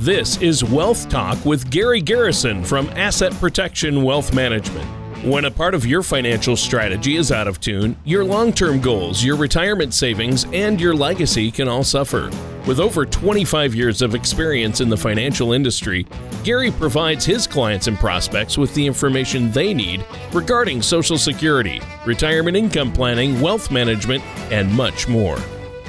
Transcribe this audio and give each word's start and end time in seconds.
This 0.00 0.40
is 0.40 0.64
Wealth 0.64 1.10
Talk 1.10 1.44
with 1.44 1.70
Gary 1.70 2.00
Garrison 2.00 2.64
from 2.64 2.88
Asset 2.96 3.34
Protection 3.34 4.02
Wealth 4.02 4.32
Management. 4.32 4.88
When 5.26 5.44
a 5.44 5.50
part 5.50 5.74
of 5.74 5.84
your 5.84 6.02
financial 6.02 6.56
strategy 6.56 7.16
is 7.16 7.30
out 7.30 7.46
of 7.46 7.60
tune, 7.60 7.94
your 8.06 8.24
long 8.24 8.54
term 8.54 8.80
goals, 8.80 9.22
your 9.22 9.36
retirement 9.36 9.92
savings, 9.92 10.46
and 10.54 10.80
your 10.80 10.94
legacy 10.94 11.50
can 11.50 11.68
all 11.68 11.84
suffer. 11.84 12.30
With 12.66 12.80
over 12.80 13.04
25 13.04 13.74
years 13.74 14.00
of 14.00 14.14
experience 14.14 14.80
in 14.80 14.88
the 14.88 14.96
financial 14.96 15.52
industry, 15.52 16.06
Gary 16.44 16.70
provides 16.70 17.26
his 17.26 17.46
clients 17.46 17.86
and 17.86 17.98
prospects 17.98 18.56
with 18.56 18.72
the 18.72 18.86
information 18.86 19.52
they 19.52 19.74
need 19.74 20.02
regarding 20.32 20.80
Social 20.80 21.18
Security, 21.18 21.82
retirement 22.06 22.56
income 22.56 22.90
planning, 22.90 23.38
wealth 23.42 23.70
management, 23.70 24.24
and 24.50 24.72
much 24.72 25.08
more. 25.08 25.36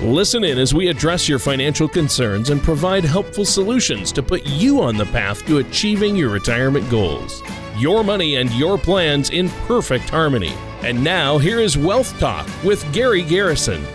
Listen 0.02 0.44
in 0.44 0.58
as 0.58 0.74
we 0.74 0.88
address 0.88 1.30
your 1.30 1.38
financial 1.38 1.88
concerns 1.88 2.50
and 2.50 2.60
provide 2.64 3.06
helpful 3.06 3.46
solutions 3.46 4.12
to 4.12 4.24
put 4.24 4.44
you 4.48 4.82
on 4.82 4.98
the 4.98 5.06
path 5.06 5.46
to 5.46 5.60
achieving 5.60 6.16
your 6.16 6.30
retirement 6.30 6.90
goals. 6.90 7.44
Your 7.78 8.04
money 8.04 8.38
and 8.38 8.52
your 8.54 8.80
plans 8.80 9.30
in 9.30 9.50
perfect 9.68 10.10
harmony. 10.10 10.56
And 10.82 11.04
now, 11.04 11.38
here 11.38 11.60
is 11.60 11.78
Wealth 11.78 12.18
Talk 12.18 12.50
with 12.64 12.84
Gary 12.92 13.22
Garrison. 13.22 13.86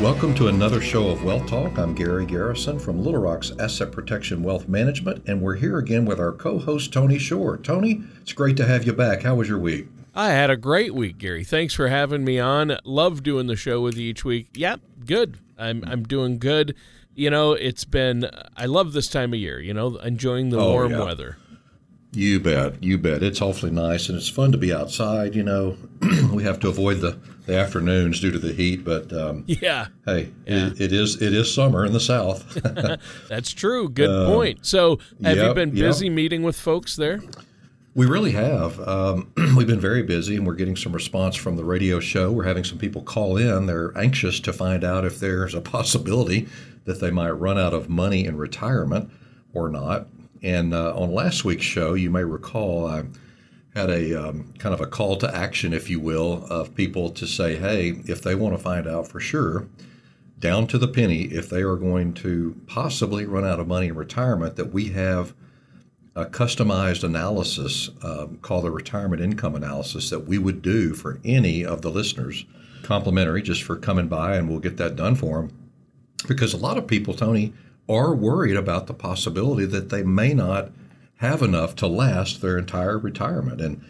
Welcome 0.00 0.34
to 0.34 0.48
another 0.48 0.80
show 0.80 1.10
of 1.10 1.22
Wealth 1.22 1.46
Talk. 1.46 1.78
I'm 1.78 1.94
Gary 1.94 2.26
Garrison 2.26 2.80
from 2.80 3.00
Little 3.00 3.20
Rock's 3.20 3.52
Asset 3.60 3.92
Protection 3.92 4.42
Wealth 4.42 4.66
Management, 4.66 5.22
and 5.28 5.40
we're 5.40 5.54
here 5.54 5.78
again 5.78 6.06
with 6.06 6.18
our 6.18 6.32
co 6.32 6.58
host, 6.58 6.92
Tony 6.92 7.18
Shore. 7.18 7.56
Tony, 7.56 8.02
it's 8.20 8.32
great 8.32 8.56
to 8.56 8.66
have 8.66 8.82
you 8.82 8.92
back. 8.92 9.22
How 9.22 9.36
was 9.36 9.48
your 9.48 9.60
week? 9.60 9.86
I 10.18 10.30
had 10.30 10.50
a 10.50 10.56
great 10.56 10.96
week, 10.96 11.18
Gary. 11.18 11.44
Thanks 11.44 11.74
for 11.74 11.86
having 11.86 12.24
me 12.24 12.40
on. 12.40 12.76
Love 12.82 13.22
doing 13.22 13.46
the 13.46 13.54
show 13.54 13.80
with 13.80 13.96
you 13.96 14.10
each 14.10 14.24
week. 14.24 14.48
Yep, 14.54 14.80
good. 15.06 15.38
I'm 15.56 15.84
I'm 15.86 16.02
doing 16.02 16.40
good. 16.40 16.74
You 17.14 17.30
know, 17.30 17.52
it's 17.52 17.84
been 17.84 18.28
I 18.56 18.66
love 18.66 18.94
this 18.94 19.06
time 19.06 19.32
of 19.32 19.38
year, 19.38 19.60
you 19.60 19.72
know, 19.72 19.96
enjoying 19.98 20.48
the 20.48 20.58
oh, 20.58 20.72
warm 20.72 20.90
yeah. 20.90 21.04
weather. 21.04 21.36
You 22.10 22.40
bet, 22.40 22.82
you 22.82 22.98
bet. 22.98 23.22
It's 23.22 23.40
awfully 23.40 23.70
nice 23.70 24.08
and 24.08 24.18
it's 24.18 24.28
fun 24.28 24.50
to 24.50 24.58
be 24.58 24.72
outside, 24.74 25.36
you 25.36 25.44
know. 25.44 25.76
we 26.32 26.42
have 26.42 26.58
to 26.60 26.68
avoid 26.68 27.00
the, 27.00 27.16
the 27.46 27.56
afternoons 27.56 28.20
due 28.20 28.32
to 28.32 28.40
the 28.40 28.52
heat, 28.52 28.84
but 28.84 29.12
um, 29.12 29.44
yeah. 29.46 29.86
Hey, 30.04 30.32
yeah. 30.48 30.66
It, 30.66 30.80
it 30.80 30.92
is 30.92 31.22
it 31.22 31.32
is 31.32 31.54
summer 31.54 31.84
in 31.84 31.92
the 31.92 32.00
south. 32.00 32.58
That's 33.28 33.52
true. 33.52 33.88
Good 33.88 34.10
uh, 34.10 34.26
point. 34.26 34.66
So, 34.66 34.98
have 35.22 35.36
yep, 35.36 35.46
you 35.46 35.54
been 35.54 35.70
busy 35.70 36.06
yep. 36.06 36.14
meeting 36.16 36.42
with 36.42 36.58
folks 36.58 36.96
there? 36.96 37.20
We 37.94 38.06
really 38.06 38.32
have. 38.32 38.80
Um, 38.86 39.32
we've 39.56 39.66
been 39.66 39.80
very 39.80 40.02
busy, 40.02 40.36
and 40.36 40.46
we're 40.46 40.54
getting 40.54 40.76
some 40.76 40.92
response 40.92 41.36
from 41.36 41.56
the 41.56 41.64
radio 41.64 42.00
show. 42.00 42.30
We're 42.30 42.44
having 42.44 42.64
some 42.64 42.78
people 42.78 43.02
call 43.02 43.36
in. 43.36 43.66
They're 43.66 43.96
anxious 43.96 44.40
to 44.40 44.52
find 44.52 44.84
out 44.84 45.04
if 45.04 45.18
there's 45.18 45.54
a 45.54 45.60
possibility 45.76 46.48
that 46.84 47.00
they 47.00 47.10
might 47.10 47.30
run 47.30 47.58
out 47.58 47.74
of 47.74 47.88
money 47.88 48.24
in 48.24 48.36
retirement 48.36 49.10
or 49.52 49.68
not. 49.68 50.06
And 50.42 50.72
uh, 50.72 50.94
on 50.96 51.12
last 51.12 51.44
week's 51.44 51.64
show, 51.64 51.94
you 51.94 52.10
may 52.10 52.24
recall 52.24 52.86
I 52.86 53.04
had 53.74 53.90
a 53.90 54.28
um, 54.28 54.52
kind 54.58 54.74
of 54.74 54.80
a 54.80 54.86
call 54.86 55.16
to 55.16 55.34
action, 55.34 55.72
if 55.72 55.90
you 55.90 56.00
will, 56.00 56.46
of 56.46 56.74
people 56.74 57.10
to 57.10 57.26
say, 57.26 57.56
hey, 57.56 58.00
if 58.06 58.22
they 58.22 58.34
want 58.34 58.56
to 58.56 58.62
find 58.62 58.86
out 58.86 59.08
for 59.08 59.20
sure, 59.20 59.66
down 60.38 60.66
to 60.68 60.78
the 60.78 60.88
penny, 60.88 61.22
if 61.24 61.50
they 61.50 61.62
are 61.62 61.76
going 61.76 62.14
to 62.14 62.60
possibly 62.66 63.24
run 63.24 63.44
out 63.44 63.58
of 63.58 63.66
money 63.66 63.88
in 63.88 63.96
retirement, 63.96 64.56
that 64.56 64.72
we 64.72 64.90
have– 64.90 65.34
a 66.18 66.26
customized 66.26 67.04
analysis 67.04 67.90
um, 68.02 68.38
called 68.42 68.64
the 68.64 68.70
retirement 68.72 69.22
income 69.22 69.54
analysis 69.54 70.10
that 70.10 70.26
we 70.26 70.36
would 70.36 70.62
do 70.62 70.92
for 70.92 71.20
any 71.24 71.64
of 71.64 71.82
the 71.82 71.90
listeners, 71.90 72.44
complimentary 72.82 73.40
just 73.40 73.62
for 73.62 73.76
coming 73.76 74.08
by, 74.08 74.34
and 74.34 74.48
we'll 74.48 74.58
get 74.58 74.78
that 74.78 74.96
done 74.96 75.14
for 75.14 75.42
them. 75.42 75.70
Because 76.26 76.52
a 76.52 76.58
lot 76.58 76.76
of 76.76 76.88
people, 76.88 77.14
Tony, 77.14 77.52
are 77.88 78.12
worried 78.14 78.56
about 78.56 78.88
the 78.88 78.94
possibility 78.94 79.64
that 79.66 79.90
they 79.90 80.02
may 80.02 80.34
not 80.34 80.72
have 81.18 81.40
enough 81.40 81.76
to 81.76 81.86
last 81.86 82.42
their 82.42 82.58
entire 82.58 82.98
retirement. 82.98 83.60
And, 83.60 83.80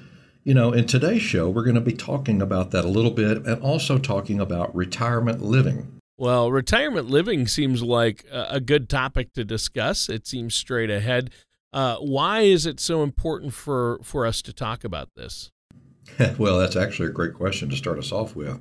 you 0.44 0.52
know, 0.52 0.72
in 0.72 0.86
today's 0.86 1.22
show, 1.22 1.48
we're 1.48 1.64
going 1.64 1.74
to 1.76 1.80
be 1.80 1.94
talking 1.94 2.42
about 2.42 2.72
that 2.72 2.84
a 2.84 2.88
little 2.88 3.10
bit 3.10 3.46
and 3.46 3.62
also 3.62 3.98
talking 3.98 4.38
about 4.38 4.74
retirement 4.76 5.40
living. 5.40 5.98
Well, 6.18 6.50
retirement 6.50 7.08
living 7.08 7.46
seems 7.46 7.82
like 7.82 8.24
a 8.30 8.60
good 8.60 8.88
topic 8.88 9.32
to 9.34 9.44
discuss. 9.44 10.08
It 10.08 10.26
seems 10.26 10.54
straight 10.54 10.90
ahead. 10.90 11.30
Uh, 11.72 11.96
why 11.96 12.40
is 12.40 12.66
it 12.66 12.80
so 12.80 13.02
important 13.02 13.52
for, 13.52 13.98
for 14.02 14.26
us 14.26 14.40
to 14.42 14.52
talk 14.52 14.84
about 14.84 15.10
this? 15.16 15.50
well, 16.38 16.58
that's 16.58 16.76
actually 16.76 17.08
a 17.08 17.12
great 17.12 17.34
question 17.34 17.68
to 17.68 17.76
start 17.76 17.98
us 17.98 18.12
off 18.12 18.34
with. 18.34 18.60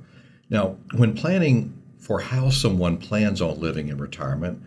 Now, 0.50 0.76
when 0.96 1.14
planning 1.14 1.74
for 1.98 2.20
how 2.20 2.50
someone 2.50 2.98
plans 2.98 3.40
on 3.40 3.60
living 3.60 3.88
in 3.88 3.98
retirement, 3.98 4.62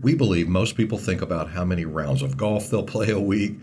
we 0.00 0.14
believe 0.14 0.48
most 0.48 0.76
people 0.76 0.98
think 0.98 1.22
about 1.22 1.50
how 1.50 1.64
many 1.64 1.84
rounds 1.84 2.22
of 2.22 2.36
golf 2.36 2.68
they'll 2.68 2.82
play 2.96 3.10
a 3.10 3.20
week, 3.20 3.56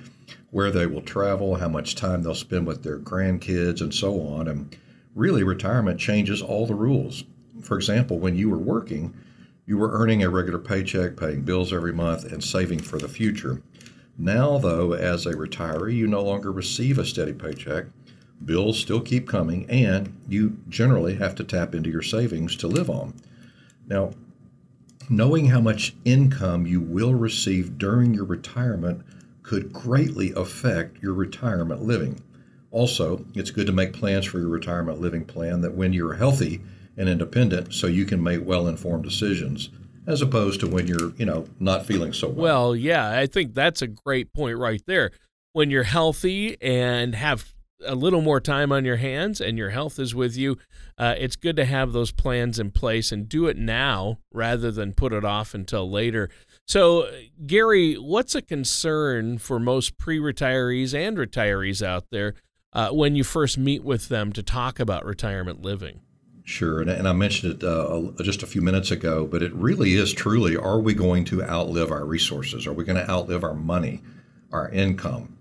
where 0.52 0.72
they 0.72 0.86
will 0.86 1.02
travel, 1.02 1.56
how 1.56 1.68
much 1.68 1.96
time 1.96 2.24
they'll 2.24 2.36
spend 2.36 2.66
with 2.66 2.84
their 2.84 3.00
grandkids, 3.00 3.82
and 3.82 3.94
so 3.94 4.22
on. 4.22 4.48
And 4.48 4.76
really, 5.16 5.44
retirement 5.44 6.00
changes 6.00 6.42
all 6.42 6.66
the 6.66 6.76
rules. 6.76 7.24
For 7.62 7.78
example, 7.78 8.20
when 8.20 8.36
you 8.36 8.50
were 8.50 8.58
working, 8.58 9.14
you 9.66 9.78
were 9.78 9.92
earning 9.92 10.24
a 10.24 10.30
regular 10.30 10.60
paycheck, 10.60 11.16
paying 11.16 11.42
bills 11.42 11.72
every 11.72 11.94
month, 11.94 12.26
and 12.26 12.44
saving 12.44 12.80
for 12.80 12.98
the 12.98 13.08
future. 13.08 13.62
Now, 14.18 14.58
though, 14.60 14.94
as 14.94 15.26
a 15.26 15.34
retiree, 15.34 15.96
you 15.96 16.08
no 16.08 16.22
longer 16.22 16.52
receive 16.52 17.00
a 17.00 17.06
steady 17.06 17.34
paycheck. 17.34 17.86
Bills 18.46 18.80
still 18.80 19.02
keep 19.02 19.28
coming, 19.28 19.70
and 19.70 20.16
you 20.28 20.58
generally 20.70 21.16
have 21.16 21.34
to 21.36 21.44
tap 21.44 21.74
into 21.74 21.90
your 21.90 22.02
savings 22.02 22.56
to 22.58 22.68
live 22.68 22.90
on. 22.90 23.14
Now, 23.88 24.12
knowing 25.10 25.48
how 25.48 25.62
much 25.62 25.96
income 26.06 26.68
you 26.68 26.80
will 26.80 27.14
receive 27.14 27.78
during 27.78 28.14
your 28.14 28.26
retirement 28.26 29.02
could 29.42 29.74
greatly 29.74 30.32
affect 30.34 31.02
your 31.02 31.14
retirement 31.14 31.82
living. 31.82 32.22
Also, 32.72 33.26
it's 33.34 33.52
good 33.52 33.68
to 33.68 33.74
make 33.74 33.94
plans 33.94 34.26
for 34.26 34.40
your 34.40 34.50
retirement 34.50 35.02
living 35.02 35.26
plan 35.26 35.62
that 35.62 35.76
when 35.76 35.92
you're 35.94 36.14
healthy 36.14 36.62
and 36.98 37.10
independent, 37.10 37.74
so 37.74 37.88
you 37.88 38.06
can 38.06 38.22
make 38.22 38.46
well 38.46 38.68
informed 38.68 39.04
decisions 39.04 39.70
as 40.08 40.22
opposed 40.22 40.60
to 40.62 40.68
when 40.68 40.88
you're, 40.88 41.12
you 41.16 41.26
know, 41.26 41.46
not 41.60 41.86
feeling 41.86 42.14
so 42.14 42.28
well. 42.28 42.44
Well, 42.44 42.76
yeah, 42.76 43.18
I 43.18 43.26
think 43.26 43.54
that's 43.54 43.82
a 43.82 43.88
great 43.88 44.34
point 44.34 44.58
right 44.58 44.82
there. 44.86 45.12
When 45.54 45.70
you're 45.70 45.84
healthy 45.84 46.58
and 46.62 47.16
have 47.16 47.54
a 47.86 47.96
little 47.96 48.22
more 48.22 48.40
time 48.40 48.72
on 48.72 48.86
your 48.86 48.98
hands 48.98 49.42
and 49.42 49.58
your 49.58 49.70
health 49.70 50.00
is 50.00 50.16
with 50.16 50.36
you, 50.38 50.58
uh, 50.98 51.16
it's 51.18 51.36
good 51.36 51.56
to 51.58 51.66
have 51.66 51.92
those 51.92 52.12
plans 52.12 52.60
in 52.60 52.72
place 52.72 53.12
and 53.12 53.30
do 53.30 53.48
it 53.48 53.58
now 53.58 54.20
rather 54.32 54.72
than 54.72 54.94
put 54.94 55.14
it 55.14 55.26
off 55.26 55.54
until 55.54 55.90
later. 55.90 56.30
So, 56.68 57.10
Gary, 57.46 57.96
what's 57.96 58.36
a 58.36 58.42
concern 58.42 59.38
for 59.38 59.60
most 59.60 59.98
pre 59.98 60.20
retirees 60.20 60.94
and 60.94 61.18
retirees 61.18 61.86
out 61.86 62.06
there 62.12 62.36
uh, 62.72 62.90
when 62.90 63.16
you 63.16 63.24
first 63.24 63.58
meet 63.58 63.84
with 63.84 64.08
them 64.10 64.32
to 64.34 64.44
talk 64.44 64.80
about 64.80 65.06
retirement 65.06 65.62
living? 65.62 66.02
Sure, 66.46 66.82
and, 66.82 66.90
and 66.90 67.08
I 67.08 67.14
mentioned 67.14 67.54
it 67.54 67.64
uh, 67.64 68.12
just 68.22 68.44
a 68.44 68.48
few 68.48 68.62
minutes 68.62 68.92
ago, 68.92 69.26
but 69.26 69.42
it 69.42 69.54
really 69.54 69.94
is 69.94 70.12
truly: 70.12 70.58
Are 70.58 70.80
we 70.80 70.94
going 70.94 71.24
to 71.26 71.42
outlive 71.42 71.90
our 71.90 72.06
resources? 72.06 72.68
Are 72.68 72.74
we 72.74 72.84
going 72.84 72.98
to 72.98 73.10
outlive 73.10 73.44
our 73.44 73.54
money, 73.54 74.02
our 74.52 74.70
income? 74.70 75.38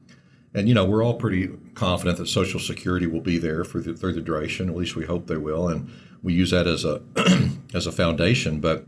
And 0.54 0.68
you 0.68 0.74
know, 0.74 0.84
we're 0.84 1.04
all 1.04 1.14
pretty 1.14 1.50
confident 1.74 2.18
that 2.18 2.28
Social 2.28 2.60
Security 2.60 3.06
will 3.06 3.20
be 3.20 3.38
there 3.38 3.64
for 3.64 3.80
the, 3.80 3.94
through 3.94 4.12
the 4.12 4.20
duration. 4.20 4.68
At 4.68 4.76
least 4.76 4.94
we 4.94 5.04
hope 5.04 5.26
they 5.26 5.36
will, 5.36 5.68
and 5.68 5.90
we 6.22 6.34
use 6.34 6.52
that 6.52 6.68
as 6.68 6.84
a 6.84 7.02
as 7.74 7.88
a 7.88 7.92
foundation. 7.92 8.60
But 8.60 8.86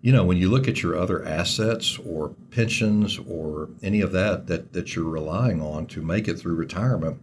you 0.00 0.12
know, 0.12 0.24
when 0.24 0.36
you 0.36 0.48
look 0.48 0.68
at 0.68 0.84
your 0.84 0.96
other 0.96 1.24
assets 1.24 1.98
or 1.98 2.36
pensions 2.52 3.18
or 3.18 3.68
any 3.82 4.00
of 4.00 4.12
that 4.12 4.46
that 4.46 4.72
that 4.74 4.94
you're 4.94 5.04
relying 5.06 5.60
on 5.60 5.86
to 5.88 6.02
make 6.02 6.28
it 6.28 6.38
through 6.38 6.54
retirement, 6.54 7.20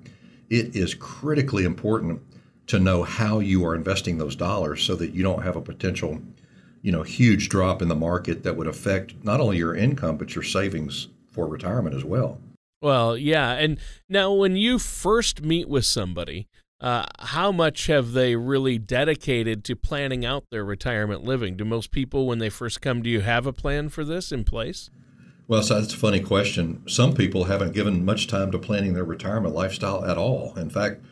it 0.49 0.75
is 0.75 0.93
critically 0.93 1.63
important 1.63 2.21
to 2.67 2.79
know 2.79 3.03
how 3.03 3.39
you 3.39 3.65
are 3.65 3.75
investing 3.75 4.17
those 4.17 4.35
dollars 4.35 4.83
so 4.83 4.95
that 4.95 5.13
you 5.13 5.23
don't 5.23 5.43
have 5.43 5.55
a 5.55 5.61
potential 5.61 6.21
you 6.81 6.91
know 6.91 7.03
huge 7.03 7.49
drop 7.49 7.81
in 7.81 7.87
the 7.87 7.95
market 7.95 8.43
that 8.43 8.55
would 8.55 8.67
affect 8.67 9.15
not 9.23 9.39
only 9.39 9.57
your 9.57 9.75
income 9.75 10.17
but 10.17 10.35
your 10.35 10.43
savings 10.43 11.07
for 11.27 11.47
retirement 11.47 11.95
as 11.95 12.03
well 12.03 12.39
well 12.81 13.17
yeah 13.17 13.51
and 13.53 13.79
now 14.09 14.31
when 14.31 14.55
you 14.55 14.79
first 14.79 15.41
meet 15.41 15.67
with 15.67 15.85
somebody 15.85 16.47
uh, 16.81 17.05
how 17.19 17.51
much 17.51 17.87
have 17.87 18.11
they 18.11 18.35
really 18.35 18.77
dedicated 18.77 19.63
to 19.63 19.75
planning 19.75 20.25
out 20.25 20.43
their 20.51 20.65
retirement 20.65 21.23
living 21.23 21.55
do 21.55 21.65
most 21.65 21.91
people 21.91 22.27
when 22.27 22.39
they 22.39 22.49
first 22.49 22.81
come 22.81 23.01
do 23.01 23.09
you 23.09 23.21
have 23.21 23.45
a 23.45 23.53
plan 23.53 23.89
for 23.89 24.03
this 24.03 24.31
in 24.31 24.43
place 24.43 24.89
well, 25.47 25.61
so 25.61 25.79
that's 25.79 25.93
a 25.93 25.97
funny 25.97 26.21
question. 26.21 26.81
Some 26.87 27.13
people 27.13 27.43
haven't 27.43 27.73
given 27.73 28.03
much 28.03 28.25
time 28.25 28.51
to 28.51 28.57
planning 28.57 28.93
their 28.93 29.03
retirement 29.03 29.53
lifestyle 29.53 30.03
at 30.03 30.17
all. 30.17 30.55
In 30.57 30.71
fact, 30.71 31.03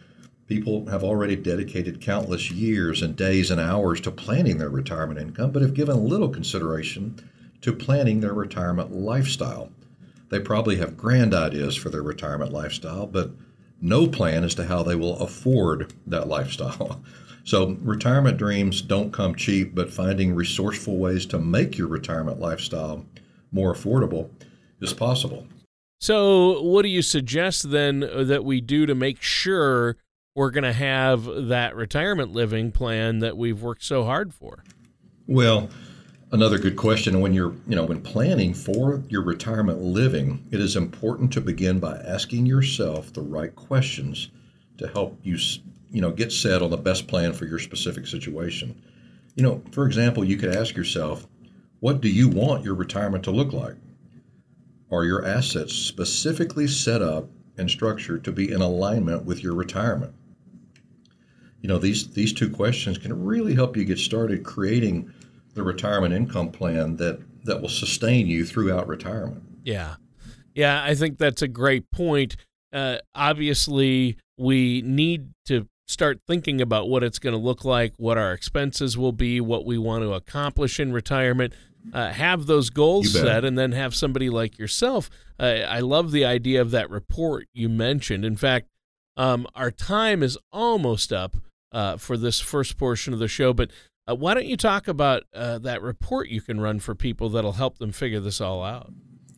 People 0.47 0.87
have 0.87 1.03
already 1.03 1.35
dedicated 1.35 2.01
countless 2.01 2.51
years 2.51 3.01
and 3.01 3.15
days 3.15 3.49
and 3.49 3.61
hours 3.61 4.01
to 4.01 4.11
planning 4.11 4.57
their 4.57 4.69
retirement 4.69 5.19
income, 5.19 5.51
but 5.51 5.61
have 5.61 5.73
given 5.73 6.07
little 6.07 6.29
consideration 6.29 7.15
to 7.61 7.71
planning 7.71 8.19
their 8.19 8.33
retirement 8.33 8.91
lifestyle. 8.91 9.71
They 10.29 10.39
probably 10.39 10.77
have 10.77 10.97
grand 10.97 11.33
ideas 11.33 11.75
for 11.75 11.89
their 11.89 12.01
retirement 12.01 12.51
lifestyle, 12.51 13.07
but 13.07 13.31
no 13.81 14.07
plan 14.07 14.43
as 14.43 14.55
to 14.55 14.65
how 14.65 14.83
they 14.83 14.95
will 14.95 15.17
afford 15.19 15.93
that 16.07 16.27
lifestyle. 16.27 17.01
So, 17.45 17.77
retirement 17.81 18.37
dreams 18.37 18.81
don't 18.81 19.11
come 19.11 19.35
cheap, 19.35 19.75
but 19.75 19.91
finding 19.91 20.33
resourceful 20.33 20.97
ways 20.97 21.25
to 21.25 21.39
make 21.39 21.77
your 21.77 21.89
retirement 21.89 22.39
lifestyle 22.39 23.05
more 23.51 23.73
affordable 23.73 24.29
is 24.79 24.93
possible. 24.93 25.45
So, 25.99 26.61
what 26.61 26.83
do 26.83 26.87
you 26.87 27.01
suggest 27.01 27.71
then 27.71 28.01
uh, 28.03 28.23
that 28.23 28.45
we 28.45 28.61
do 28.61 28.85
to 28.85 28.95
make 28.95 29.21
sure 29.21 29.97
we're 30.35 30.51
going 30.51 30.63
to 30.63 30.73
have 30.73 31.25
that 31.25 31.75
retirement 31.75 32.31
living 32.31 32.71
plan 32.71 33.19
that 33.19 33.37
we've 33.37 33.61
worked 33.61 33.83
so 33.83 34.03
hard 34.03 34.33
for? 34.33 34.63
Well, 35.27 35.69
another 36.31 36.57
good 36.57 36.75
question. 36.75 37.21
When 37.21 37.33
you're, 37.33 37.53
you 37.67 37.75
know, 37.75 37.85
when 37.85 38.01
planning 38.01 38.53
for 38.53 39.03
your 39.09 39.23
retirement 39.23 39.81
living, 39.81 40.45
it 40.51 40.59
is 40.59 40.75
important 40.75 41.31
to 41.33 41.41
begin 41.41 41.79
by 41.79 41.97
asking 41.97 42.45
yourself 42.45 43.13
the 43.13 43.21
right 43.21 43.55
questions 43.55 44.29
to 44.77 44.87
help 44.87 45.19
you, 45.21 45.37
you 45.91 46.01
know, 46.01 46.11
get 46.11 46.31
set 46.31 46.61
on 46.61 46.71
the 46.71 46.77
best 46.77 47.07
plan 47.07 47.33
for 47.33 47.45
your 47.45 47.59
specific 47.59 48.07
situation. 48.07 48.81
You 49.35 49.43
know, 49.43 49.61
for 49.71 49.85
example, 49.85 50.23
you 50.23 50.37
could 50.37 50.55
ask 50.55 50.75
yourself, 50.75 51.27
what 51.79 52.01
do 52.01 52.09
you 52.09 52.27
want 52.27 52.63
your 52.63 52.75
retirement 52.75 53.23
to 53.25 53.31
look 53.31 53.53
like? 53.53 53.75
Are 54.91 55.05
your 55.05 55.25
assets 55.25 55.73
specifically 55.73 56.67
set 56.67 57.01
up 57.01 57.29
and 57.57 57.69
structured 57.69 58.23
to 58.23 58.31
be 58.31 58.51
in 58.51 58.61
alignment 58.61 59.25
with 59.25 59.43
your 59.43 59.53
retirement? 59.53 60.13
You 61.63 61.69
know, 61.69 61.77
these 61.77 62.09
these 62.09 62.33
two 62.33 62.49
questions 62.49 62.97
can 62.97 63.23
really 63.23 63.55
help 63.55 63.77
you 63.77 63.85
get 63.85 63.97
started 63.97 64.43
creating 64.43 65.11
the 65.53 65.63
retirement 65.63 66.13
income 66.13 66.51
plan 66.51 66.97
that 66.97 67.19
that 67.45 67.61
will 67.61 67.69
sustain 67.69 68.27
you 68.27 68.45
throughout 68.45 68.87
retirement. 68.87 69.43
Yeah. 69.63 69.95
Yeah, 70.53 70.83
I 70.83 70.93
think 70.93 71.17
that's 71.17 71.41
a 71.41 71.47
great 71.47 71.89
point. 71.89 72.35
Uh, 72.71 72.97
obviously, 73.15 74.17
we 74.37 74.81
need 74.81 75.29
to 75.45 75.67
start 75.87 76.19
thinking 76.27 76.61
about 76.61 76.89
what 76.89 77.01
it's 77.01 77.17
going 77.17 77.33
to 77.33 77.39
look 77.39 77.63
like, 77.63 77.93
what 77.97 78.17
our 78.17 78.33
expenses 78.33 78.97
will 78.97 79.13
be, 79.13 79.39
what 79.39 79.65
we 79.65 79.77
want 79.77 80.03
to 80.03 80.13
accomplish 80.13 80.79
in 80.81 80.91
retirement. 80.91 81.53
Uh, 81.93 82.11
have 82.11 82.45
those 82.45 82.69
goals 82.69 83.11
set, 83.11 83.43
and 83.43 83.57
then 83.57 83.71
have 83.73 83.93
somebody 83.93 84.29
like 84.29 84.57
yourself. 84.57 85.09
Uh, 85.39 85.65
I 85.67 85.79
love 85.79 86.11
the 86.11 86.23
idea 86.23 86.61
of 86.61 86.71
that 86.71 86.89
report 86.89 87.47
you 87.53 87.67
mentioned. 87.67 88.23
In 88.23 88.37
fact, 88.37 88.67
um, 89.17 89.47
our 89.55 89.71
time 89.71 90.23
is 90.23 90.37
almost 90.51 91.11
up 91.11 91.35
uh, 91.73 91.97
for 91.97 92.17
this 92.17 92.39
first 92.39 92.77
portion 92.77 93.13
of 93.13 93.19
the 93.19 93.27
show, 93.27 93.53
but 93.53 93.71
uh, 94.07 94.15
why 94.15 94.33
don't 94.33 94.45
you 94.45 94.57
talk 94.57 94.87
about 94.87 95.23
uh, 95.33 95.57
that 95.59 95.81
report 95.81 96.29
you 96.29 96.41
can 96.41 96.59
run 96.59 96.79
for 96.79 96.93
people 96.93 97.29
that'll 97.29 97.53
help 97.53 97.77
them 97.77 97.91
figure 97.91 98.19
this 98.19 98.41
all 98.41 98.63
out? 98.63 98.91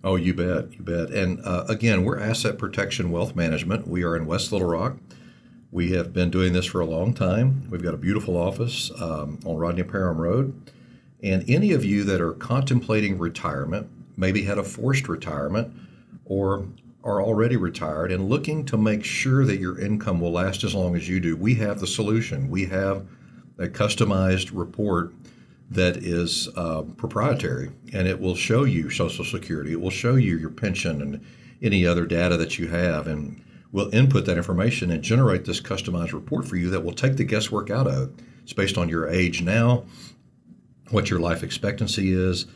Oh, 0.04 0.16
you 0.16 0.34
bet, 0.34 0.74
you 0.74 0.84
bet. 0.84 1.10
And 1.10 1.40
uh, 1.44 1.66
again, 1.68 2.04
we're 2.04 2.20
Asset 2.20 2.58
Protection 2.58 3.12
Wealth 3.12 3.36
Management. 3.36 3.88
We 3.88 4.04
are 4.04 4.16
in 4.16 4.26
West 4.26 4.52
Little 4.52 4.68
Rock. 4.68 4.98
We 5.72 5.92
have 5.92 6.14
been 6.14 6.30
doing 6.30 6.54
this 6.54 6.66
for 6.66 6.80
a 6.80 6.86
long 6.86 7.14
time. 7.14 7.68
We've 7.70 7.84
got 7.84 7.94
a 7.94 7.98
beautiful 7.98 8.38
office 8.38 8.92
um, 9.02 9.40
on 9.46 9.58
Rodney 9.58 9.84
Parham 9.84 10.20
Road. 10.20 10.72
And 11.24 11.44
any 11.50 11.72
of 11.72 11.84
you 11.84 12.04
that 12.04 12.22
are 12.22 12.34
contemplating 12.34 13.18
retirement, 13.18 13.90
maybe 14.16 14.44
had 14.44 14.58
a 14.58 14.64
forced 14.64 15.08
retirement, 15.10 15.76
or 16.24 16.68
are 17.06 17.22
already 17.22 17.56
retired 17.56 18.12
and 18.12 18.28
looking 18.28 18.66
to 18.66 18.78
make 18.78 19.04
sure 19.04 19.46
that 19.46 19.60
your 19.60 19.80
income 19.80 20.20
will 20.20 20.32
last 20.32 20.64
as 20.64 20.74
long 20.74 20.96
as 20.96 21.08
you 21.08 21.20
do, 21.20 21.38
we 21.38 21.54
have 21.54 21.80
the 21.80 21.86
solution. 21.88 22.50
We 22.50 22.66
have 22.66 23.08
a 23.60 23.68
customized 23.68 24.50
report 24.52 25.14
that 25.70 25.98
is 25.98 26.50
uh, 26.56 26.82
proprietary 26.98 27.72
and 27.94 28.08
it 28.08 28.20
will 28.20 28.36
show 28.36 28.64
you 28.64 28.90
Social 28.90 29.24
Security. 29.24 29.74
It 29.74 29.80
will 29.80 29.92
show 29.92 30.16
you 30.16 30.36
your 30.38 30.50
pension 30.50 31.02
and 31.02 31.26
any 31.62 31.86
other 31.86 32.08
data 32.08 32.38
that 32.38 32.58
you 32.58 32.68
have. 32.70 33.06
And 33.06 33.40
we'll 33.72 33.94
input 33.94 34.26
that 34.26 34.38
information 34.38 34.90
and 34.90 35.04
generate 35.04 35.46
this 35.46 35.62
customized 35.62 36.14
report 36.14 36.48
for 36.48 36.56
you 36.56 36.72
that 36.72 36.84
will 36.84 36.94
take 36.94 37.18
the 37.18 37.24
guesswork 37.24 37.70
out 37.70 37.88
of 37.88 38.10
it. 38.10 38.26
It's 38.42 38.54
based 38.54 38.80
on 38.80 38.90
your 38.90 39.08
age 39.08 39.44
now, 39.44 39.86
what 40.90 41.12
your 41.12 41.20
life 41.20 41.44
expectancy 41.44 42.14
is. 42.14 42.48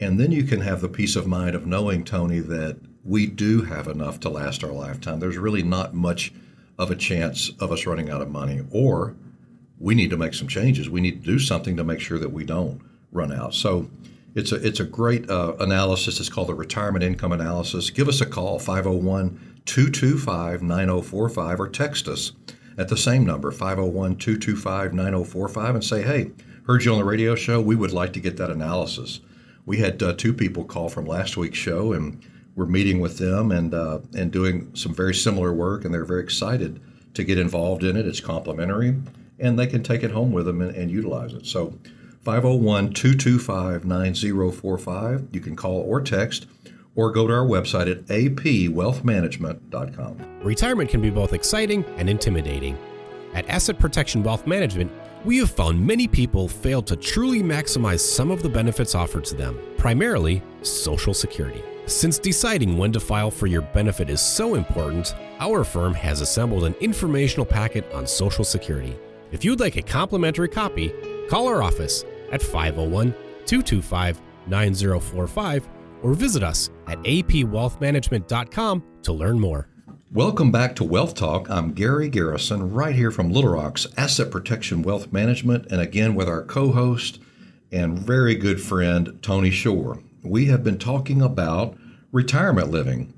And 0.00 0.20
then 0.20 0.30
you 0.30 0.44
can 0.44 0.60
have 0.60 0.80
the 0.80 0.88
peace 0.88 1.16
of 1.16 1.26
mind 1.26 1.56
of 1.56 1.66
knowing, 1.66 2.04
Tony, 2.04 2.38
that 2.40 2.78
we 3.08 3.26
do 3.26 3.62
have 3.62 3.88
enough 3.88 4.20
to 4.20 4.28
last 4.28 4.62
our 4.62 4.70
lifetime. 4.70 5.18
There's 5.18 5.38
really 5.38 5.62
not 5.62 5.94
much 5.94 6.32
of 6.78 6.90
a 6.90 6.94
chance 6.94 7.50
of 7.58 7.72
us 7.72 7.86
running 7.86 8.10
out 8.10 8.20
of 8.20 8.30
money 8.30 8.60
or 8.70 9.16
we 9.80 9.94
need 9.94 10.10
to 10.10 10.16
make 10.16 10.34
some 10.34 10.46
changes. 10.46 10.90
We 10.90 11.00
need 11.00 11.24
to 11.24 11.26
do 11.26 11.38
something 11.38 11.76
to 11.76 11.84
make 11.84 12.00
sure 12.00 12.18
that 12.18 12.32
we 12.32 12.44
don't 12.44 12.80
run 13.10 13.32
out. 13.32 13.54
So 13.54 13.88
it's 14.34 14.52
a 14.52 14.56
it's 14.56 14.80
a 14.80 14.84
great 14.84 15.28
uh, 15.30 15.54
analysis. 15.58 16.20
It's 16.20 16.28
called 16.28 16.48
the 16.48 16.54
retirement 16.54 17.02
income 17.02 17.32
analysis. 17.32 17.90
Give 17.90 18.08
us 18.08 18.20
a 18.20 18.26
call 18.26 18.58
501 18.58 19.62
225 19.64 20.62
9045 20.62 21.60
or 21.60 21.68
text 21.68 22.08
us 22.08 22.32
at 22.76 22.88
the 22.88 22.96
same 22.96 23.24
number 23.24 23.50
501 23.50 24.16
225 24.16 24.92
9045 24.92 25.74
and 25.74 25.84
say, 25.84 26.02
"Hey, 26.02 26.30
heard 26.66 26.84
you 26.84 26.92
on 26.92 26.98
the 26.98 27.04
radio 27.04 27.34
show. 27.34 27.60
We 27.60 27.74
would 27.74 27.92
like 27.92 28.12
to 28.12 28.20
get 28.20 28.36
that 28.36 28.50
analysis." 28.50 29.20
We 29.64 29.78
had 29.78 30.02
uh, 30.02 30.14
two 30.14 30.32
people 30.32 30.64
call 30.64 30.88
from 30.88 31.06
last 31.06 31.36
week's 31.36 31.58
show 31.58 31.92
and 31.92 32.20
we're 32.58 32.66
meeting 32.66 33.00
with 33.00 33.16
them 33.18 33.52
and 33.52 33.72
uh, 33.72 34.00
and 34.16 34.32
doing 34.32 34.74
some 34.74 34.92
very 34.92 35.14
similar 35.14 35.52
work 35.52 35.84
and 35.84 35.94
they're 35.94 36.04
very 36.04 36.24
excited 36.24 36.80
to 37.14 37.22
get 37.22 37.38
involved 37.38 37.84
in 37.84 37.96
it. 37.96 38.04
It's 38.04 38.18
complimentary 38.20 38.96
and 39.38 39.56
they 39.56 39.68
can 39.68 39.84
take 39.84 40.02
it 40.02 40.10
home 40.10 40.32
with 40.32 40.46
them 40.46 40.60
and, 40.60 40.74
and 40.74 40.90
utilize 40.90 41.34
it. 41.34 41.46
So 41.46 41.78
501 42.22 42.94
225 42.94 43.84
9045. 43.84 45.28
You 45.32 45.40
can 45.40 45.54
call 45.54 45.82
or 45.82 46.00
text 46.00 46.48
or 46.96 47.12
go 47.12 47.28
to 47.28 47.32
our 47.32 47.46
website 47.46 47.88
at 47.88 48.04
apwealthmanagement.com. 48.06 50.40
Retirement 50.42 50.90
can 50.90 51.00
be 51.00 51.10
both 51.10 51.32
exciting 51.32 51.84
and 51.96 52.10
intimidating. 52.10 52.76
At 53.34 53.48
Asset 53.48 53.78
Protection 53.78 54.24
Wealth 54.24 54.48
Management, 54.48 54.90
we 55.24 55.38
have 55.38 55.52
found 55.52 55.86
many 55.86 56.08
people 56.08 56.48
fail 56.48 56.82
to 56.82 56.96
truly 56.96 57.40
maximize 57.40 58.00
some 58.00 58.32
of 58.32 58.42
the 58.42 58.48
benefits 58.48 58.96
offered 58.96 59.24
to 59.26 59.36
them, 59.36 59.56
primarily 59.76 60.42
Social 60.62 61.14
Security. 61.14 61.62
Since 61.88 62.18
deciding 62.18 62.78
when 62.78 62.92
to 62.92 63.00
file 63.00 63.30
for 63.30 63.46
your 63.46 63.62
benefit 63.62 64.10
is 64.10 64.20
so 64.20 64.54
important, 64.54 65.14
our 65.40 65.64
firm 65.64 65.94
has 65.94 66.20
assembled 66.20 66.64
an 66.64 66.74
informational 66.80 67.46
packet 67.46 67.90
on 67.92 68.06
Social 68.06 68.44
Security 68.44 68.96
if 69.30 69.44
you'd 69.44 69.60
like 69.60 69.76
a 69.76 69.82
complimentary 69.82 70.48
copy, 70.48 70.92
call 71.28 71.46
our 71.48 71.62
office 71.62 72.04
at 72.32 72.42
501 72.42 73.12
225 73.44 74.20
9045 74.46 75.68
or 76.02 76.14
visit 76.14 76.42
us 76.42 76.70
at 76.86 76.98
apwealthmanagement.com 77.00 78.84
to 79.02 79.12
learn 79.12 79.38
more. 79.38 79.68
Welcome 80.12 80.50
back 80.50 80.74
to 80.76 80.84
Wealth 80.84 81.14
Talk. 81.14 81.50
I'm 81.50 81.72
Gary 81.72 82.08
Garrison, 82.08 82.72
right 82.72 82.94
here 82.94 83.10
from 83.10 83.30
Little 83.30 83.50
Rock's 83.50 83.86
Asset 83.98 84.30
Protection 84.30 84.82
Wealth 84.82 85.12
Management, 85.12 85.66
and 85.70 85.82
again 85.82 86.14
with 86.14 86.28
our 86.28 86.42
co 86.42 86.72
host 86.72 87.20
and 87.70 87.98
very 87.98 88.34
good 88.34 88.62
friend, 88.62 89.18
Tony 89.20 89.50
Shore. 89.50 90.00
We 90.22 90.46
have 90.46 90.64
been 90.64 90.78
talking 90.78 91.22
about 91.22 91.76
retirement 92.10 92.70
living 92.70 93.12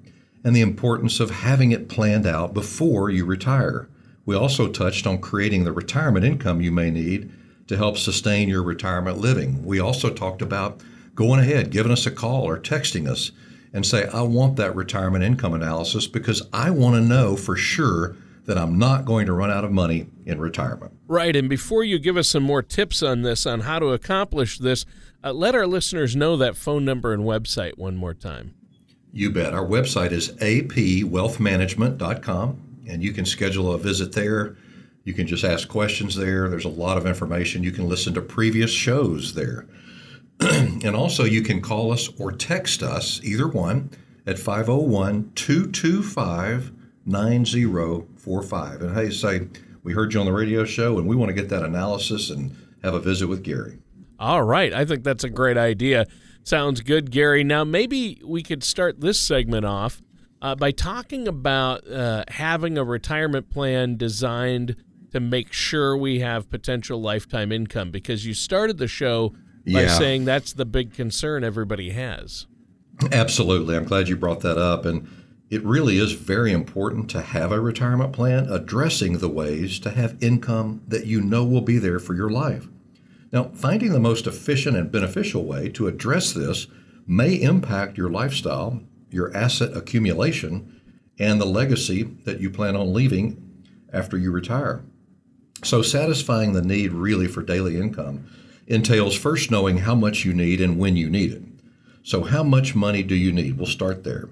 and 0.44 0.54
the 0.54 0.60
importance 0.60 1.20
of 1.20 1.30
having 1.30 1.72
it 1.72 1.88
planned 1.88 2.26
out 2.26 2.54
before 2.54 3.10
you 3.10 3.24
retire. 3.24 3.88
We 4.26 4.36
also 4.36 4.68
touched 4.68 5.06
on 5.06 5.20
creating 5.20 5.64
the 5.64 5.72
retirement 5.72 6.24
income 6.24 6.60
you 6.60 6.72
may 6.72 6.90
need 6.90 7.32
to 7.68 7.76
help 7.76 7.98
sustain 7.98 8.48
your 8.48 8.62
retirement 8.62 9.18
living. 9.18 9.64
We 9.64 9.80
also 9.80 10.10
talked 10.10 10.42
about 10.42 10.80
going 11.14 11.40
ahead, 11.40 11.70
giving 11.70 11.92
us 11.92 12.06
a 12.06 12.10
call 12.10 12.44
or 12.44 12.58
texting 12.58 13.08
us 13.08 13.32
and 13.72 13.86
say, 13.86 14.06
I 14.08 14.22
want 14.22 14.56
that 14.56 14.74
retirement 14.74 15.24
income 15.24 15.54
analysis 15.54 16.06
because 16.06 16.42
I 16.52 16.70
want 16.70 16.96
to 16.96 17.00
know 17.00 17.36
for 17.36 17.56
sure 17.56 18.16
that 18.50 18.58
I'm 18.58 18.76
not 18.76 19.04
going 19.04 19.26
to 19.26 19.32
run 19.32 19.48
out 19.48 19.64
of 19.64 19.70
money 19.70 20.08
in 20.26 20.40
retirement. 20.40 20.92
Right. 21.06 21.36
And 21.36 21.48
before 21.48 21.84
you 21.84 22.00
give 22.00 22.16
us 22.16 22.26
some 22.26 22.42
more 22.42 22.62
tips 22.62 23.00
on 23.00 23.22
this, 23.22 23.46
on 23.46 23.60
how 23.60 23.78
to 23.78 23.90
accomplish 23.90 24.58
this, 24.58 24.84
uh, 25.22 25.32
let 25.32 25.54
our 25.54 25.68
listeners 25.68 26.16
know 26.16 26.36
that 26.36 26.56
phone 26.56 26.84
number 26.84 27.12
and 27.12 27.22
website 27.22 27.78
one 27.78 27.94
more 27.94 28.12
time. 28.12 28.56
You 29.12 29.30
bet. 29.30 29.54
Our 29.54 29.64
website 29.64 30.10
is 30.10 30.32
apwealthmanagement.com 30.38 32.84
and 32.88 33.04
you 33.04 33.12
can 33.12 33.24
schedule 33.24 33.72
a 33.72 33.78
visit 33.78 34.14
there. 34.14 34.56
You 35.04 35.14
can 35.14 35.28
just 35.28 35.44
ask 35.44 35.68
questions 35.68 36.16
there. 36.16 36.48
There's 36.48 36.64
a 36.64 36.68
lot 36.68 36.98
of 36.98 37.06
information. 37.06 37.62
You 37.62 37.70
can 37.70 37.88
listen 37.88 38.14
to 38.14 38.20
previous 38.20 38.72
shows 38.72 39.34
there. 39.34 39.64
and 40.40 40.96
also, 40.96 41.22
you 41.22 41.42
can 41.42 41.60
call 41.60 41.92
us 41.92 42.08
or 42.18 42.32
text 42.32 42.82
us, 42.82 43.20
either 43.22 43.46
one, 43.46 43.90
at 44.26 44.40
501 44.40 45.30
225 45.36 46.72
9045. 47.06 48.82
And 48.82 48.94
hey, 48.94 49.10
say, 49.10 49.48
we 49.82 49.92
heard 49.92 50.12
you 50.14 50.20
on 50.20 50.26
the 50.26 50.32
radio 50.32 50.64
show 50.64 50.98
and 50.98 51.08
we 51.08 51.16
want 51.16 51.30
to 51.30 51.34
get 51.34 51.48
that 51.48 51.62
analysis 51.62 52.30
and 52.30 52.56
have 52.82 52.94
a 52.94 53.00
visit 53.00 53.28
with 53.28 53.42
Gary. 53.42 53.78
All 54.18 54.42
right. 54.42 54.72
I 54.72 54.84
think 54.84 55.02
that's 55.02 55.24
a 55.24 55.30
great 55.30 55.56
idea. 55.56 56.06
Sounds 56.42 56.80
good, 56.80 57.10
Gary. 57.10 57.44
Now, 57.44 57.64
maybe 57.64 58.20
we 58.24 58.42
could 58.42 58.62
start 58.62 59.00
this 59.00 59.18
segment 59.18 59.64
off 59.64 60.02
uh, 60.42 60.54
by 60.54 60.70
talking 60.70 61.28
about 61.28 61.86
uh, 61.88 62.24
having 62.28 62.78
a 62.78 62.84
retirement 62.84 63.50
plan 63.50 63.96
designed 63.96 64.76
to 65.12 65.20
make 65.20 65.52
sure 65.52 65.96
we 65.96 66.20
have 66.20 66.50
potential 66.50 67.00
lifetime 67.00 67.52
income 67.52 67.90
because 67.90 68.24
you 68.24 68.34
started 68.34 68.78
the 68.78 68.88
show 68.88 69.34
by 69.66 69.82
yeah. 69.82 69.98
saying 69.98 70.24
that's 70.24 70.52
the 70.52 70.64
big 70.64 70.94
concern 70.94 71.44
everybody 71.44 71.90
has. 71.90 72.46
Absolutely. 73.12 73.76
I'm 73.76 73.84
glad 73.84 74.08
you 74.08 74.16
brought 74.16 74.40
that 74.40 74.58
up. 74.58 74.84
And 74.84 75.08
it 75.50 75.64
really 75.64 75.98
is 75.98 76.12
very 76.12 76.52
important 76.52 77.10
to 77.10 77.20
have 77.20 77.50
a 77.50 77.60
retirement 77.60 78.12
plan 78.12 78.48
addressing 78.48 79.18
the 79.18 79.28
ways 79.28 79.80
to 79.80 79.90
have 79.90 80.22
income 80.22 80.80
that 80.86 81.06
you 81.06 81.20
know 81.20 81.44
will 81.44 81.60
be 81.60 81.76
there 81.76 81.98
for 81.98 82.14
your 82.14 82.30
life. 82.30 82.68
Now, 83.32 83.50
finding 83.54 83.92
the 83.92 83.98
most 83.98 84.28
efficient 84.28 84.76
and 84.76 84.92
beneficial 84.92 85.44
way 85.44 85.68
to 85.70 85.88
address 85.88 86.32
this 86.32 86.68
may 87.04 87.34
impact 87.34 87.98
your 87.98 88.10
lifestyle, 88.10 88.80
your 89.10 89.36
asset 89.36 89.76
accumulation, 89.76 90.80
and 91.18 91.40
the 91.40 91.46
legacy 91.46 92.04
that 92.24 92.40
you 92.40 92.48
plan 92.48 92.76
on 92.76 92.94
leaving 92.94 93.64
after 93.92 94.16
you 94.16 94.30
retire. 94.30 94.84
So, 95.64 95.82
satisfying 95.82 96.52
the 96.52 96.62
need 96.62 96.92
really 96.92 97.26
for 97.26 97.42
daily 97.42 97.76
income 97.76 98.24
entails 98.68 99.16
first 99.16 99.50
knowing 99.50 99.78
how 99.78 99.96
much 99.96 100.24
you 100.24 100.32
need 100.32 100.60
and 100.60 100.78
when 100.78 100.96
you 100.96 101.10
need 101.10 101.32
it. 101.32 101.42
So, 102.04 102.22
how 102.22 102.44
much 102.44 102.76
money 102.76 103.02
do 103.02 103.16
you 103.16 103.32
need? 103.32 103.58
We'll 103.58 103.66
start 103.66 104.04
there. 104.04 104.28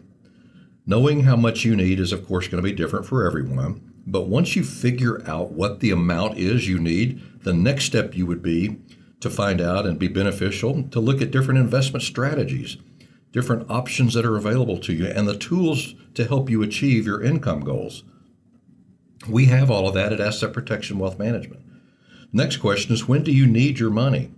Knowing 0.89 1.25
how 1.25 1.37
much 1.37 1.67
you 1.67 1.77
need 1.77 2.01
is, 2.01 2.13
of 2.13 2.27
course, 2.27 2.49
going 2.49 2.63
to 2.63 2.67
be 2.67 2.75
different 2.75 3.05
for 3.05 3.27
everyone. 3.27 3.79
But 4.07 4.27
once 4.27 4.57
you 4.57 4.65
figure 4.65 5.23
out 5.29 5.53
what 5.53 5.81
the 5.81 5.91
amount 5.91 6.39
is 6.39 6.67
you 6.67 6.79
need, 6.79 7.21
the 7.43 7.53
next 7.53 7.85
step 7.85 8.17
you 8.17 8.25
would 8.25 8.43
be 8.43 8.79
to 9.21 9.29
find 9.29 9.61
out 9.61 9.85
and 9.85 9.99
be 9.99 10.09
beneficial 10.09 10.85
to 10.85 10.99
look 10.99 11.21
at 11.21 11.31
different 11.31 11.61
investment 11.61 12.03
strategies, 12.03 12.79
different 13.33 13.71
options 13.71 14.15
that 14.15 14.25
are 14.25 14.39
available 14.39 14.79
to 14.79 14.95
you, 14.95 15.07
and 15.09 15.29
the 15.29 15.37
tools 15.37 15.95
to 16.15 16.25
help 16.25 16.49
you 16.49 16.63
achieve 16.63 17.05
your 17.05 17.23
income 17.23 17.61
goals. 17.61 18.03
We 19.29 19.45
have 19.45 19.71
all 19.71 19.89
of 19.89 19.95
that 19.95 20.15
at 20.15 20.23
Asset 20.23 20.55
Protection 20.55 20.99
Wealth 20.99 21.19
Management. 21.19 21.61
Next 22.33 22.57
question 22.57 22.95
is 22.95 23.07
when 23.07 23.25
do 23.25 23.33
you 23.33 23.47
need 23.47 23.79
your 23.79 23.91
money? 23.91 24.31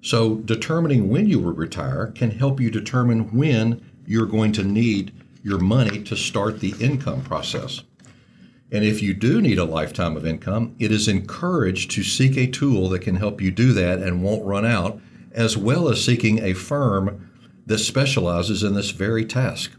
So, 0.00 0.36
determining 0.36 1.10
when 1.10 1.26
you 1.26 1.40
will 1.40 1.52
retire 1.52 2.06
can 2.06 2.30
help 2.30 2.58
you 2.58 2.70
determine 2.70 3.36
when 3.36 3.84
you're 4.06 4.24
going 4.24 4.52
to 4.52 4.64
need 4.64 5.12
your 5.42 5.58
money 5.58 6.02
to 6.04 6.16
start 6.16 6.60
the 6.60 6.74
income 6.80 7.22
process. 7.22 7.82
And 8.72 8.84
if 8.84 9.02
you 9.02 9.14
do 9.14 9.40
need 9.40 9.58
a 9.58 9.64
lifetime 9.64 10.16
of 10.16 10.26
income, 10.26 10.76
it 10.78 10.92
is 10.92 11.08
encouraged 11.08 11.90
to 11.92 12.04
seek 12.04 12.36
a 12.36 12.46
tool 12.46 12.88
that 12.90 13.00
can 13.00 13.16
help 13.16 13.40
you 13.40 13.50
do 13.50 13.72
that 13.72 13.98
and 13.98 14.22
won't 14.22 14.44
run 14.44 14.64
out, 14.64 15.00
as 15.32 15.56
well 15.56 15.88
as 15.88 16.04
seeking 16.04 16.38
a 16.40 16.52
firm 16.54 17.30
that 17.66 17.78
specializes 17.78 18.62
in 18.62 18.74
this 18.74 18.90
very 18.90 19.24
task. 19.24 19.72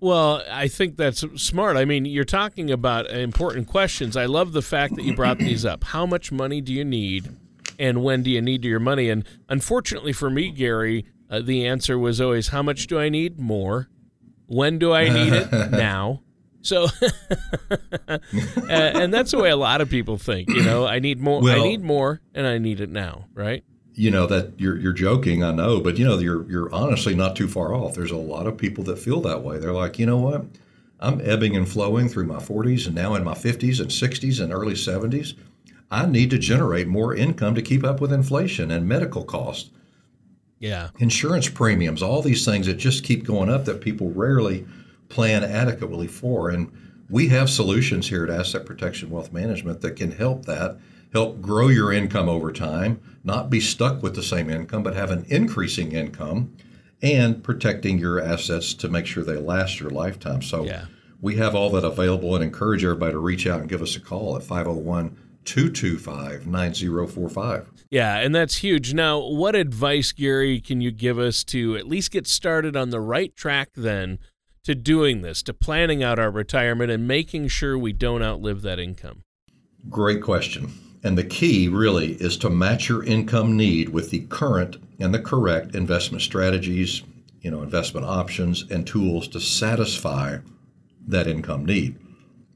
Well, 0.00 0.42
I 0.50 0.68
think 0.68 0.96
that's 0.96 1.24
smart. 1.42 1.76
I 1.76 1.84
mean, 1.84 2.04
you're 2.04 2.24
talking 2.24 2.70
about 2.70 3.10
important 3.10 3.66
questions. 3.68 4.16
I 4.16 4.26
love 4.26 4.52
the 4.52 4.62
fact 4.62 4.96
that 4.96 5.04
you 5.04 5.16
brought 5.16 5.38
these 5.38 5.64
up. 5.64 5.82
How 5.84 6.04
much 6.04 6.30
money 6.30 6.60
do 6.60 6.72
you 6.72 6.84
need, 6.84 7.30
and 7.78 8.04
when 8.04 8.22
do 8.22 8.30
you 8.30 8.42
need 8.42 8.64
your 8.64 8.80
money? 8.80 9.08
And 9.08 9.24
unfortunately 9.48 10.12
for 10.12 10.28
me, 10.28 10.50
Gary, 10.50 11.06
uh, 11.30 11.40
the 11.40 11.66
answer 11.66 11.98
was 11.98 12.20
always, 12.20 12.48
"How 12.48 12.62
much 12.62 12.86
do 12.86 12.98
I 12.98 13.08
need? 13.08 13.40
More." 13.40 13.88
When 14.46 14.78
do 14.78 14.92
I 14.92 15.08
need 15.08 15.32
it? 15.32 15.50
now. 15.70 16.20
So, 16.62 16.86
and 18.70 19.12
that's 19.12 19.32
the 19.32 19.38
way 19.38 19.50
a 19.50 19.56
lot 19.56 19.82
of 19.82 19.90
people 19.90 20.16
think. 20.16 20.48
You 20.48 20.62
know, 20.62 20.86
I 20.86 20.98
need 20.98 21.20
more. 21.20 21.42
Well, 21.42 21.60
I 21.60 21.62
need 21.62 21.82
more, 21.82 22.22
and 22.34 22.46
I 22.46 22.56
need 22.56 22.80
it 22.80 22.88
now. 22.88 23.26
Right. 23.34 23.64
You 23.94 24.10
know 24.10 24.26
that 24.26 24.58
you're 24.58 24.78
you're 24.78 24.94
joking, 24.94 25.44
I 25.44 25.52
know, 25.52 25.80
but 25.80 25.98
you 25.98 26.06
know 26.06 26.18
you're 26.18 26.50
you're 26.50 26.74
honestly 26.74 27.14
not 27.14 27.36
too 27.36 27.48
far 27.48 27.74
off. 27.74 27.94
There's 27.94 28.10
a 28.10 28.16
lot 28.16 28.46
of 28.46 28.56
people 28.56 28.82
that 28.84 28.98
feel 28.98 29.20
that 29.20 29.42
way. 29.42 29.58
They're 29.58 29.72
like, 29.72 29.98
you 29.98 30.06
know 30.06 30.16
what, 30.16 30.46
I'm 31.00 31.20
ebbing 31.22 31.54
and 31.54 31.68
flowing 31.68 32.08
through 32.08 32.26
my 32.26 32.38
40s 32.38 32.86
and 32.86 32.94
now 32.94 33.14
in 33.14 33.22
my 33.24 33.34
50s 33.34 33.80
and 33.80 33.90
60s 33.90 34.42
and 34.42 34.52
early 34.52 34.74
70s. 34.74 35.34
I 35.90 36.06
need 36.06 36.30
to 36.30 36.38
generate 36.38 36.88
more 36.88 37.14
income 37.14 37.54
to 37.54 37.62
keep 37.62 37.84
up 37.84 38.00
with 38.00 38.12
inflation 38.12 38.70
and 38.70 38.88
medical 38.88 39.22
costs. 39.22 39.70
Yeah. 40.58 40.90
Insurance 40.98 41.48
premiums, 41.48 42.02
all 42.02 42.22
these 42.22 42.44
things 42.44 42.66
that 42.66 42.74
just 42.74 43.04
keep 43.04 43.24
going 43.24 43.50
up 43.50 43.64
that 43.66 43.80
people 43.80 44.10
rarely 44.12 44.66
plan 45.08 45.44
adequately 45.44 46.06
for. 46.06 46.50
And 46.50 46.72
we 47.10 47.28
have 47.28 47.50
solutions 47.50 48.08
here 48.08 48.24
at 48.24 48.30
Asset 48.30 48.66
Protection 48.66 49.10
Wealth 49.10 49.32
Management 49.32 49.80
that 49.82 49.92
can 49.96 50.12
help 50.12 50.46
that, 50.46 50.78
help 51.12 51.40
grow 51.40 51.68
your 51.68 51.92
income 51.92 52.28
over 52.28 52.50
time, 52.52 53.00
not 53.22 53.50
be 53.50 53.60
stuck 53.60 54.02
with 54.02 54.14
the 54.14 54.22
same 54.22 54.50
income, 54.50 54.82
but 54.82 54.94
have 54.94 55.10
an 55.10 55.24
increasing 55.28 55.92
income 55.92 56.56
and 57.02 57.44
protecting 57.44 57.98
your 57.98 58.20
assets 58.20 58.72
to 58.74 58.88
make 58.88 59.06
sure 59.06 59.22
they 59.22 59.36
last 59.36 59.80
your 59.80 59.90
lifetime. 59.90 60.40
So 60.40 60.64
yeah. 60.64 60.86
we 61.20 61.36
have 61.36 61.54
all 61.54 61.70
that 61.70 61.84
available 61.84 62.34
and 62.34 62.42
encourage 62.42 62.84
everybody 62.84 63.12
to 63.12 63.18
reach 63.18 63.46
out 63.46 63.60
and 63.60 63.68
give 63.68 63.82
us 63.82 63.96
a 63.96 64.00
call 64.00 64.36
at 64.36 64.42
501 64.42 65.16
225 65.44 66.46
9045. 66.46 67.70
Yeah, 67.90 68.18
and 68.18 68.34
that's 68.34 68.56
huge. 68.56 68.92
Now, 68.92 69.20
what 69.20 69.54
advice, 69.54 70.12
Gary, 70.12 70.60
can 70.60 70.80
you 70.80 70.90
give 70.90 71.18
us 71.18 71.44
to 71.44 71.76
at 71.76 71.86
least 71.86 72.10
get 72.10 72.26
started 72.26 72.76
on 72.76 72.90
the 72.90 73.00
right 73.00 73.34
track 73.36 73.70
then 73.76 74.18
to 74.64 74.74
doing 74.74 75.22
this, 75.22 75.42
to 75.44 75.54
planning 75.54 76.02
out 76.02 76.18
our 76.18 76.30
retirement 76.30 76.90
and 76.90 77.06
making 77.06 77.48
sure 77.48 77.78
we 77.78 77.92
don't 77.92 78.22
outlive 78.22 78.62
that 78.62 78.78
income? 78.78 79.22
Great 79.88 80.22
question. 80.22 80.72
And 81.04 81.18
the 81.18 81.24
key 81.24 81.68
really 81.68 82.14
is 82.14 82.38
to 82.38 82.50
match 82.50 82.88
your 82.88 83.04
income 83.04 83.56
need 83.56 83.90
with 83.90 84.10
the 84.10 84.20
current 84.26 84.78
and 84.98 85.12
the 85.12 85.20
correct 85.20 85.74
investment 85.74 86.22
strategies, 86.22 87.02
you 87.42 87.50
know, 87.50 87.62
investment 87.62 88.06
options 88.06 88.64
and 88.70 88.86
tools 88.86 89.28
to 89.28 89.40
satisfy 89.40 90.38
that 91.06 91.26
income 91.26 91.66
need. 91.66 91.98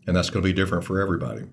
And 0.07 0.17
that's 0.17 0.31
going 0.31 0.43
to 0.43 0.49
be 0.49 0.55
different 0.55 0.85
for 0.85 1.01
everybody. 1.01 1.45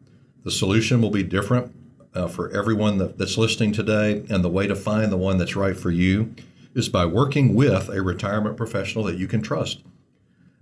The 0.46 0.52
solution 0.52 1.02
will 1.02 1.12
be 1.12 1.24
different 1.24 1.76
uh, 2.14 2.28
for 2.28 2.50
everyone 2.52 3.00
that, 3.00 3.18
that's 3.18 3.38
listening 3.38 3.74
today. 3.74 4.24
And 4.30 4.46
the 4.46 4.50
way 4.50 4.68
to 4.68 4.76
find 4.76 5.12
the 5.12 5.18
one 5.18 5.38
that's 5.38 5.58
right 5.58 5.76
for 5.76 5.92
you 5.92 6.34
is 6.74 6.88
by 6.88 7.06
working 7.06 7.54
with 7.54 7.90
a 7.90 8.02
retirement 8.02 8.56
professional 8.56 9.04
that 9.06 9.18
you 9.18 9.28
can 9.28 9.42
trust 9.42 9.84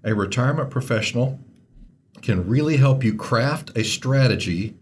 a 0.04 0.13
retirement 0.13 0.70
professional 0.70 1.40
can 2.22 2.48
really 2.48 2.78
help 2.78 3.04
you 3.04 3.16
craft 3.16 3.75
a 3.75 3.84
strategy 3.84 4.75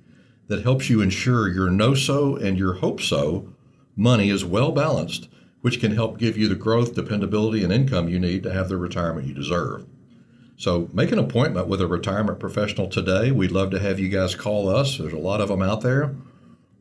that 0.47 0.63
helps 0.63 0.89
you 0.89 1.01
ensure 1.01 1.47
your 1.47 1.69
know 1.69 1.93
so 1.93 2.35
and 2.35 2.57
your 2.57 2.75
hope 2.75 2.99
so 2.99 3.47
money 3.95 4.29
is 4.29 4.43
well 4.43 4.71
balanced, 4.71 5.29
which 5.61 5.79
can 5.79 5.93
help 5.93 6.17
give 6.17 6.37
you 6.37 6.47
the 6.47 6.55
growth, 6.55 6.95
dependability, 6.95 7.63
and 7.63 7.71
income 7.71 8.09
you 8.09 8.19
need 8.19 8.43
to 8.43 8.51
have 8.51 8.67
the 8.67 8.77
retirement 8.77 9.27
you 9.27 9.33
deserve. 9.33 9.85
So 10.61 10.89
make 10.93 11.11
an 11.11 11.19
appointment 11.19 11.67
with 11.67 11.81
a 11.81 11.87
retirement 11.87 12.39
professional 12.39 12.87
today. 12.87 13.31
We'd 13.31 13.51
love 13.51 13.71
to 13.71 13.79
have 13.79 13.99
you 13.99 14.09
guys 14.09 14.35
call 14.35 14.69
us. 14.69 14.97
There's 14.97 15.13
a 15.13 15.17
lot 15.17 15.41
of 15.41 15.49
them 15.49 15.61
out 15.61 15.81
there, 15.81 16.13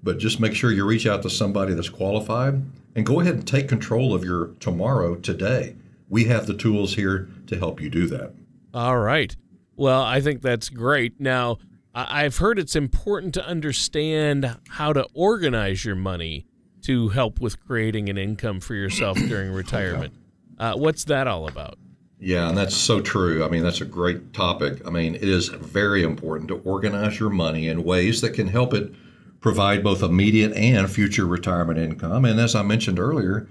but 0.03 0.19
just 0.19 0.39
make 0.39 0.55
sure 0.55 0.71
you 0.71 0.85
reach 0.85 1.07
out 1.07 1.23
to 1.23 1.31
somebody 1.31 1.75
that's 1.75 1.89
qualified 1.89 2.63
and 2.95 3.07
go 3.07 3.21
ahead 3.21 3.35
and 3.35 3.47
take 3.47 3.69
control 3.69 4.15
of 4.15 4.25
your 4.25 4.49
tomorrow 4.61 5.15
today 5.15 5.77
we 6.11 6.25
have 6.25 6.47
the 6.47 6.55
tools 6.55 6.97
here 6.97 7.31
to 7.47 7.57
help 7.57 7.81
you 7.81 7.89
do 7.89 8.07
that. 8.09 8.35
All 8.75 8.99
right. 8.99 9.35
Well, 9.77 10.03
I 10.03 10.21
think 10.21 10.43
that's 10.43 10.69
great. 10.69 11.19
Now, 11.19 11.59
I've 11.95 12.37
heard 12.37 12.59
it's 12.59 12.77
important 12.77 13.33
to 13.35 13.47
understand 13.47 14.59
how 14.69 14.93
to 14.93 15.07
organize 15.15 15.85
your 15.85 15.95
money 15.95 16.47
to 16.83 17.09
help 17.09 17.41
with 17.41 17.65
creating 17.65 18.09
an 18.09 18.19
income 18.19 18.61
for 18.61 18.75
yourself 18.75 19.17
during 19.17 19.53
retirement. 19.53 20.13
Uh, 20.59 20.75
what's 20.75 21.05
that 21.05 21.27
all 21.27 21.49
about? 21.49 21.79
Yeah, 22.23 22.51
and 22.51 22.57
that's 22.57 22.77
so 22.77 23.01
true. 23.01 23.43
I 23.43 23.49
mean, 23.49 23.63
that's 23.63 23.81
a 23.81 23.87
great 23.87 24.35
topic. 24.35 24.87
I 24.87 24.91
mean, 24.91 25.15
it 25.15 25.25
is 25.25 25.49
very 25.49 26.03
important 26.03 26.49
to 26.49 26.59
organize 26.59 27.19
your 27.19 27.31
money 27.31 27.67
in 27.67 27.83
ways 27.83 28.21
that 28.21 28.35
can 28.35 28.49
help 28.49 28.75
it 28.75 28.93
provide 29.41 29.83
both 29.83 30.03
immediate 30.03 30.53
and 30.53 30.91
future 30.91 31.27
retirement 31.27 31.79
income. 31.79 32.27
And 32.27 32.39
as 32.39 32.55
I 32.55 32.63
mentioned 32.63 32.99
earlier, 32.99 33.49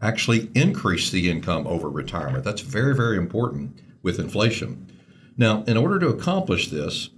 actually 0.00 0.50
increase 0.54 1.10
the 1.10 1.28
income 1.28 1.66
over 1.66 1.90
retirement. 1.90 2.44
That's 2.44 2.60
very, 2.60 2.94
very 2.94 3.16
important 3.16 3.80
with 4.02 4.20
inflation. 4.20 4.86
Now, 5.36 5.64
in 5.64 5.76
order 5.76 5.98
to 5.98 6.08
accomplish 6.08 6.68
this, 6.68 7.10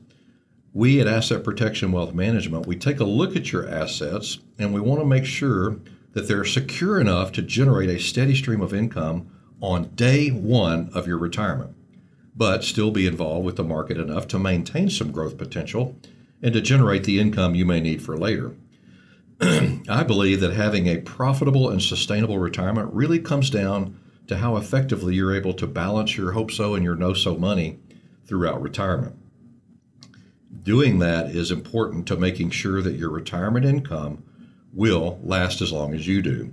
we 0.72 1.00
at 1.00 1.06
Asset 1.06 1.44
Protection 1.44 1.92
Wealth 1.92 2.14
Management, 2.14 2.66
we 2.66 2.76
take 2.76 2.98
a 2.98 3.04
look 3.04 3.36
at 3.36 3.52
your 3.52 3.68
assets 3.68 4.38
and 4.58 4.72
we 4.72 4.80
want 4.80 5.02
to 5.02 5.06
make 5.06 5.26
sure 5.26 5.76
that 6.12 6.28
they're 6.28 6.46
secure 6.46 6.98
enough 6.98 7.30
to 7.32 7.42
generate 7.42 7.90
a 7.90 8.00
steady 8.00 8.34
stream 8.34 8.62
of 8.62 8.72
income 8.72 9.30
on 9.64 9.84
day 9.94 10.28
one 10.28 10.90
of 10.92 11.06
your 11.06 11.16
retirement, 11.16 11.74
but 12.36 12.62
still 12.62 12.90
be 12.90 13.06
involved 13.06 13.46
with 13.46 13.56
the 13.56 13.64
market 13.64 13.96
enough 13.96 14.28
to 14.28 14.38
maintain 14.38 14.90
some 14.90 15.10
growth 15.10 15.38
potential 15.38 15.96
and 16.42 16.52
to 16.52 16.60
generate 16.60 17.04
the 17.04 17.18
income 17.18 17.54
you 17.54 17.64
may 17.64 17.80
need 17.80 18.02
for 18.02 18.14
later. 18.14 18.54
I 19.40 20.02
believe 20.02 20.40
that 20.40 20.52
having 20.52 20.86
a 20.86 20.98
profitable 20.98 21.70
and 21.70 21.82
sustainable 21.82 22.38
retirement 22.38 22.92
really 22.92 23.18
comes 23.18 23.48
down 23.48 23.98
to 24.26 24.36
how 24.36 24.56
effectively 24.56 25.14
you're 25.14 25.34
able 25.34 25.54
to 25.54 25.66
balance 25.66 26.14
your 26.16 26.32
hope 26.32 26.50
so 26.50 26.74
and 26.74 26.84
your 26.84 26.94
know 26.94 27.14
so 27.14 27.34
money 27.34 27.78
throughout 28.26 28.60
retirement. 28.60 29.16
Doing 30.62 30.98
that 30.98 31.30
is 31.30 31.50
important 31.50 32.06
to 32.08 32.16
making 32.16 32.50
sure 32.50 32.82
that 32.82 32.96
your 32.96 33.10
retirement 33.10 33.64
income 33.64 34.22
will 34.74 35.18
last 35.22 35.62
as 35.62 35.72
long 35.72 35.94
as 35.94 36.06
you 36.06 36.20
do. 36.20 36.52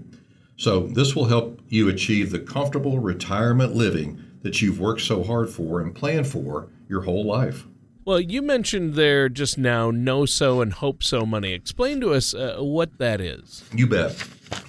So, 0.62 0.82
this 0.82 1.15
will 1.15 1.25
help 1.25 1.60
you 1.70 1.89
achieve 1.89 2.30
the 2.30 2.38
comfortable 2.38 3.00
retirement 3.00 3.74
living 3.74 4.24
that 4.44 4.62
you've 4.62 4.80
worked 4.80 5.01
so 5.01 5.24
hard 5.24 5.50
for 5.50 5.82
and 5.82 5.96
planned 5.96 6.27
for 6.27 6.70
your 6.88 7.01
whole 7.01 7.25
life. 7.25 7.65
Well, 8.06 8.20
you 8.20 8.44
mentioned 8.44 8.94
there 8.94 9.27
just 9.27 9.58
now 9.58 9.89
know 9.89 10.27
so 10.27 10.62
and 10.62 10.72
hope 10.72 11.01
so 11.01 11.25
money. 11.25 11.53
Explain 11.53 12.00
to 12.01 12.13
us 12.13 12.36
uh, 12.36 12.58
what 12.60 13.00
that 13.00 13.20
is. 13.20 13.63
You 13.74 13.88
bet. 13.88 14.24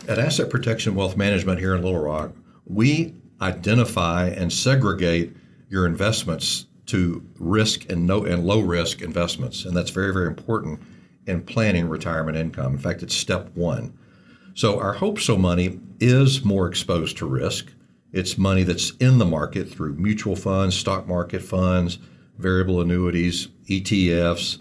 At 0.08 0.18
Asset 0.18 0.48
Protection 0.48 0.94
Wealth 0.94 1.18
Management 1.18 1.58
here 1.58 1.74
in 1.74 1.82
Little 1.82 2.00
Rock, 2.00 2.32
we 2.64 3.14
identify 3.42 4.28
and 4.28 4.50
segregate 4.50 5.36
your 5.68 5.84
investments 5.84 6.68
to 6.86 7.22
risk 7.38 7.92
and 7.92 8.06
no 8.06 8.24
and 8.24 8.46
low 8.46 8.60
risk 8.60 9.02
investments, 9.02 9.66
and 9.66 9.76
that's 9.76 9.90
very 9.90 10.14
very 10.14 10.28
important 10.28 10.80
in 11.26 11.42
planning 11.42 11.86
retirement 11.86 12.38
income. 12.38 12.72
In 12.72 12.78
fact, 12.78 13.02
it's 13.02 13.14
step 13.14 13.54
one. 13.54 13.92
So 14.54 14.78
our 14.78 14.94
hope 14.94 15.18
so 15.18 15.36
money 15.36 15.80
is 16.00 16.44
more 16.44 16.66
exposed 16.66 17.16
to 17.18 17.26
risk. 17.26 17.72
It's 18.12 18.36
money 18.36 18.62
that's 18.62 18.90
in 18.96 19.18
the 19.18 19.24
market 19.24 19.70
through 19.70 19.94
mutual 19.94 20.36
funds, 20.36 20.76
stock 20.76 21.08
market 21.08 21.42
funds, 21.42 21.98
variable 22.36 22.80
annuities, 22.80 23.48
ETFs, 23.68 24.58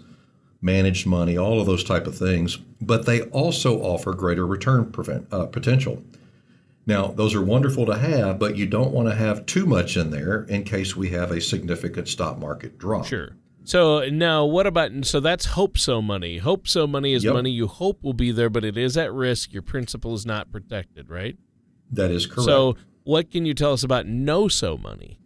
managed 0.62 1.06
money, 1.06 1.36
all 1.36 1.60
of 1.60 1.66
those 1.66 1.84
type 1.84 2.06
of 2.06 2.16
things. 2.16 2.58
But 2.80 3.04
they 3.04 3.22
also 3.22 3.82
offer 3.82 4.14
greater 4.14 4.46
return 4.46 4.90
prevent, 4.90 5.26
uh, 5.32 5.46
potential. 5.46 6.02
Now, 6.86 7.08
those 7.08 7.34
are 7.34 7.42
wonderful 7.42 7.86
to 7.86 7.96
have, 7.96 8.38
but 8.38 8.56
you 8.56 8.66
don't 8.66 8.92
want 8.92 9.08
to 9.08 9.14
have 9.14 9.46
too 9.46 9.66
much 9.66 9.96
in 9.96 10.10
there 10.10 10.42
in 10.44 10.64
case 10.64 10.96
we 10.96 11.10
have 11.10 11.30
a 11.30 11.40
significant 11.40 12.08
stock 12.08 12.38
market 12.38 12.78
drop. 12.78 13.06
Sure. 13.06 13.36
So 13.64 14.08
now, 14.10 14.44
what 14.44 14.66
about 14.66 14.90
so 15.02 15.20
that's 15.20 15.44
hope 15.46 15.78
so 15.78 16.02
money? 16.02 16.38
Hope 16.38 16.66
so 16.66 16.86
money 16.86 17.12
is 17.12 17.24
Yep. 17.24 17.34
money 17.34 17.50
you 17.50 17.66
hope 17.66 18.02
will 18.02 18.12
be 18.12 18.32
there, 18.32 18.50
but 18.50 18.64
it 18.64 18.76
is 18.76 18.96
at 18.96 19.12
risk. 19.12 19.52
Your 19.52 19.62
principal 19.62 20.14
is 20.14 20.26
not 20.26 20.50
protected, 20.50 21.08
right? 21.08 21.36
That 21.90 22.10
is 22.10 22.26
correct. 22.26 22.44
So, 22.44 22.76
what 23.04 23.30
can 23.30 23.44
you 23.46 23.54
tell 23.54 23.72
us 23.72 23.82
about 23.82 24.06
know 24.06 24.48
so 24.48 24.76
money? 24.76 25.18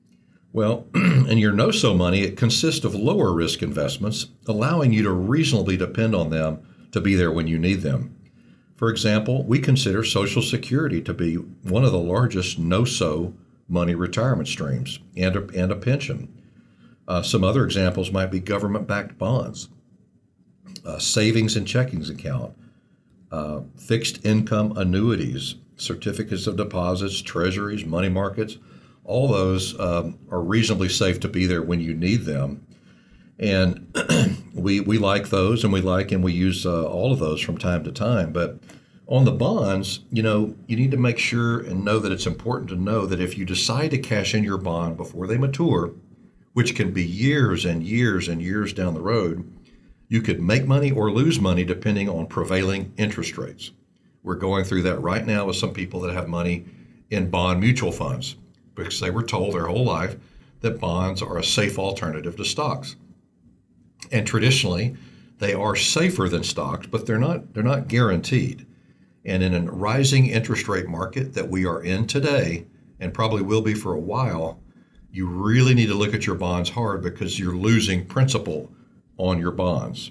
Well, 0.52 0.86
in 0.94 1.38
your 1.38 1.52
know 1.52 1.70
so 1.70 1.94
money, 1.94 2.22
it 2.22 2.36
consists 2.36 2.84
of 2.84 2.94
lower 2.94 3.32
risk 3.32 3.62
investments, 3.62 4.26
allowing 4.46 4.92
you 4.92 5.02
to 5.02 5.10
reasonably 5.10 5.76
depend 5.76 6.14
on 6.14 6.30
them 6.30 6.60
to 6.92 7.00
be 7.00 7.14
there 7.14 7.30
when 7.30 7.46
you 7.46 7.58
need 7.58 7.82
them. 7.82 8.16
For 8.74 8.90
example, 8.90 9.44
we 9.44 9.58
consider 9.58 10.04
Social 10.04 10.42
Security 10.42 11.00
to 11.02 11.14
be 11.14 11.34
one 11.34 11.84
of 11.84 11.92
the 11.92 11.98
largest 11.98 12.58
know 12.58 12.84
so 12.84 13.34
money 13.68 13.94
retirement 13.94 14.48
streams 14.48 14.98
and 15.16 15.36
a, 15.36 15.46
and 15.54 15.72
a 15.72 15.76
pension. 15.76 16.32
Uh, 17.08 17.22
some 17.22 17.44
other 17.44 17.64
examples 17.64 18.10
might 18.10 18.30
be 18.30 18.40
government 18.40 18.86
backed 18.86 19.16
bonds, 19.18 19.68
uh, 20.84 20.98
savings 20.98 21.56
and 21.56 21.66
checkings 21.66 22.10
account, 22.10 22.56
uh, 23.30 23.60
fixed 23.76 24.24
income 24.24 24.76
annuities, 24.76 25.56
certificates 25.76 26.46
of 26.46 26.56
deposits, 26.56 27.22
treasuries, 27.22 27.84
money 27.84 28.08
markets. 28.08 28.58
All 29.04 29.28
those 29.28 29.78
um, 29.78 30.18
are 30.30 30.40
reasonably 30.40 30.88
safe 30.88 31.20
to 31.20 31.28
be 31.28 31.46
there 31.46 31.62
when 31.62 31.80
you 31.80 31.94
need 31.94 32.24
them. 32.24 32.66
And 33.38 33.94
we, 34.54 34.80
we 34.80 34.98
like 34.98 35.28
those 35.28 35.62
and 35.62 35.72
we 35.72 35.80
like 35.80 36.10
and 36.10 36.24
we 36.24 36.32
use 36.32 36.66
uh, 36.66 36.86
all 36.86 37.12
of 37.12 37.20
those 37.20 37.40
from 37.40 37.58
time 37.58 37.84
to 37.84 37.92
time. 37.92 38.32
But 38.32 38.58
on 39.06 39.24
the 39.24 39.32
bonds, 39.32 40.00
you 40.10 40.22
know, 40.22 40.56
you 40.66 40.76
need 40.76 40.90
to 40.90 40.96
make 40.96 41.18
sure 41.18 41.60
and 41.60 41.84
know 41.84 42.00
that 42.00 42.10
it's 42.10 42.26
important 42.26 42.70
to 42.70 42.76
know 42.76 43.06
that 43.06 43.20
if 43.20 43.38
you 43.38 43.44
decide 43.44 43.92
to 43.92 43.98
cash 43.98 44.34
in 44.34 44.42
your 44.42 44.58
bond 44.58 44.96
before 44.96 45.26
they 45.26 45.38
mature, 45.38 45.92
which 46.56 46.74
can 46.74 46.90
be 46.90 47.04
years 47.04 47.66
and 47.66 47.82
years 47.82 48.28
and 48.28 48.40
years 48.40 48.72
down 48.72 48.94
the 48.94 49.00
road, 49.02 49.46
you 50.08 50.22
could 50.22 50.40
make 50.40 50.66
money 50.66 50.90
or 50.90 51.12
lose 51.12 51.38
money 51.38 51.64
depending 51.64 52.08
on 52.08 52.26
prevailing 52.26 52.90
interest 52.96 53.36
rates. 53.36 53.72
We're 54.22 54.36
going 54.36 54.64
through 54.64 54.84
that 54.84 55.02
right 55.02 55.26
now 55.26 55.44
with 55.44 55.56
some 55.56 55.74
people 55.74 56.00
that 56.00 56.14
have 56.14 56.28
money 56.28 56.64
in 57.10 57.28
bond 57.28 57.60
mutual 57.60 57.92
funds 57.92 58.36
because 58.74 58.98
they 59.00 59.10
were 59.10 59.22
told 59.22 59.52
their 59.52 59.66
whole 59.66 59.84
life 59.84 60.16
that 60.60 60.80
bonds 60.80 61.20
are 61.20 61.36
a 61.36 61.44
safe 61.44 61.78
alternative 61.78 62.36
to 62.36 62.44
stocks. 62.46 62.96
And 64.10 64.26
traditionally, 64.26 64.96
they 65.36 65.52
are 65.52 65.76
safer 65.76 66.26
than 66.26 66.42
stocks, 66.42 66.86
but 66.86 67.04
they're 67.04 67.18
not 67.18 67.52
they're 67.52 67.62
not 67.62 67.86
guaranteed. 67.86 68.64
And 69.26 69.42
in 69.42 69.52
a 69.52 69.70
rising 69.70 70.28
interest 70.28 70.68
rate 70.68 70.88
market 70.88 71.34
that 71.34 71.50
we 71.50 71.66
are 71.66 71.82
in 71.82 72.06
today 72.06 72.64
and 72.98 73.12
probably 73.12 73.42
will 73.42 73.60
be 73.60 73.74
for 73.74 73.92
a 73.92 74.00
while, 74.00 74.58
you 75.16 75.26
really 75.26 75.72
need 75.72 75.86
to 75.86 75.94
look 75.94 76.12
at 76.12 76.26
your 76.26 76.34
bonds 76.34 76.68
hard 76.68 77.02
because 77.02 77.40
you're 77.40 77.56
losing 77.56 78.04
principal 78.04 78.70
on 79.16 79.40
your 79.40 79.50
bonds. 79.50 80.10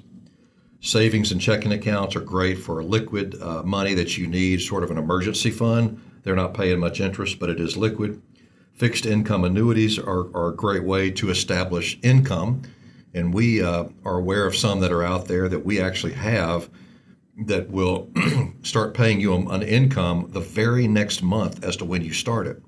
Savings 0.82 1.32
and 1.32 1.40
checking 1.40 1.72
accounts 1.72 2.16
are 2.16 2.22
great 2.22 2.56
for 2.56 2.84
liquid 2.84 3.40
uh, 3.40 3.62
money 3.62 3.94
that 3.94 4.18
you 4.18 4.26
need, 4.26 4.62
sort 4.62 4.84
of 4.84 4.90
an 4.90 4.98
emergency 4.98 5.52
fund. 5.52 6.02
They're 6.24 6.36
not 6.36 6.56
paying 6.56 6.80
much 6.80 7.02
interest, 7.02 7.38
but 7.38 7.52
it 7.52 7.60
is 7.60 7.78
liquid. 7.78 8.20
Fixed 8.74 9.06
income 9.06 9.44
annuities 9.44 10.00
are, 10.00 10.36
are 10.36 10.50
a 10.50 10.56
great 10.56 10.84
way 10.84 11.12
to 11.12 11.30
establish 11.30 12.00
income. 12.02 12.64
And 13.14 13.32
we 13.32 13.62
uh, 13.62 13.86
are 14.06 14.18
aware 14.18 14.48
of 14.48 14.56
some 14.56 14.80
that 14.80 14.92
are 14.92 15.04
out 15.04 15.28
there 15.28 15.48
that 15.48 15.64
we 15.64 15.80
actually 15.80 16.14
have 16.14 16.68
that 17.46 17.70
will 17.70 18.10
start 18.64 18.96
paying 18.96 19.22
you 19.22 19.36
an 19.36 19.62
income 19.62 20.30
the 20.32 20.40
very 20.40 20.88
next 20.88 21.22
month 21.22 21.64
as 21.64 21.78
to 21.78 21.86
when 21.86 22.02
you 22.02 22.12
start 22.12 22.48
it. 22.48 22.60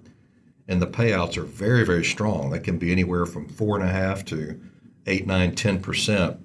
And 0.68 0.82
the 0.82 0.88
payouts 0.88 1.38
are 1.38 1.44
very, 1.44 1.86
very 1.86 2.04
strong. 2.04 2.50
They 2.50 2.60
can 2.60 2.78
be 2.78 2.92
anywhere 2.92 3.26
from 3.26 3.48
four 3.48 3.80
and 3.80 3.88
a 3.88 3.92
half 3.92 4.26
to 4.26 4.60
eight, 5.06 5.26
nine, 5.26 5.56
ten 5.56 5.82
percent 5.82 6.38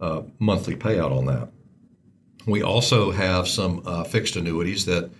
uh, 0.00 0.22
monthly 0.38 0.76
payout 0.76 1.16
on 1.16 1.26
that. 1.26 1.48
We 2.46 2.62
also 2.62 3.10
have 3.10 3.48
some 3.48 3.82
uh, 3.86 4.04
fixed 4.04 4.36
annuities 4.36 4.84
that, 4.84 5.10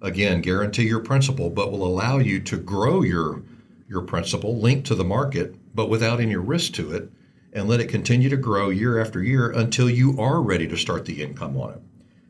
again, 0.00 0.40
guarantee 0.40 0.84
your 0.84 1.00
principal, 1.00 1.50
but 1.50 1.70
will 1.70 1.86
allow 1.86 2.18
you 2.18 2.40
to 2.40 2.56
grow 2.56 3.02
your 3.02 3.42
your 3.86 4.02
principal 4.02 4.58
linked 4.58 4.86
to 4.86 4.94
the 4.94 5.04
market, 5.04 5.54
but 5.74 5.90
without 5.90 6.20
any 6.20 6.36
risk 6.36 6.72
to 6.74 6.94
it, 6.94 7.10
and 7.52 7.68
let 7.68 7.80
it 7.80 7.88
continue 7.88 8.30
to 8.30 8.36
grow 8.36 8.70
year 8.70 9.00
after 9.00 9.22
year 9.22 9.50
until 9.50 9.90
you 9.90 10.18
are 10.18 10.40
ready 10.40 10.68
to 10.68 10.76
start 10.76 11.04
the 11.04 11.20
income 11.20 11.56
on 11.56 11.72
it, 11.74 11.82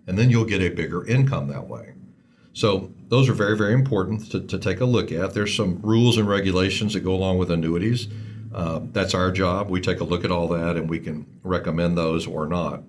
and 0.07 0.19
then 0.19 0.31
you'll 0.31 0.45
get 0.47 0.63
a 0.63 0.71
bigger 0.71 1.07
income 1.07 1.47
that 1.47 1.69
way. 1.69 1.93
So 2.55 2.91
those 3.11 3.29
are 3.29 3.35
very, 3.35 3.57
very 3.57 3.75
important 3.75 4.31
to, 4.31 4.41
to 4.41 4.59
take 4.59 4.81
a 4.81 4.85
look 4.85 5.11
at. 5.13 5.35
There's 5.35 5.55
some 5.55 5.81
rules 5.83 6.17
and 6.17 6.29
regulations 6.29 6.95
that 6.95 7.01
go 7.01 7.13
along 7.13 7.39
with 7.39 7.51
annuities. 7.51 8.07
Uh, 8.55 8.81
that's 8.93 9.15
our 9.15 9.33
job. 9.33 9.69
We 9.69 9.81
take 9.81 10.01
a 10.01 10.05
look 10.05 10.25
at 10.25 10.31
all 10.31 10.49
that 10.49 10.77
and 10.77 10.89
we 10.89 11.01
can 11.01 11.27
recommend 11.43 11.99
those 11.99 12.27
or 12.27 12.47
not. 12.47 12.83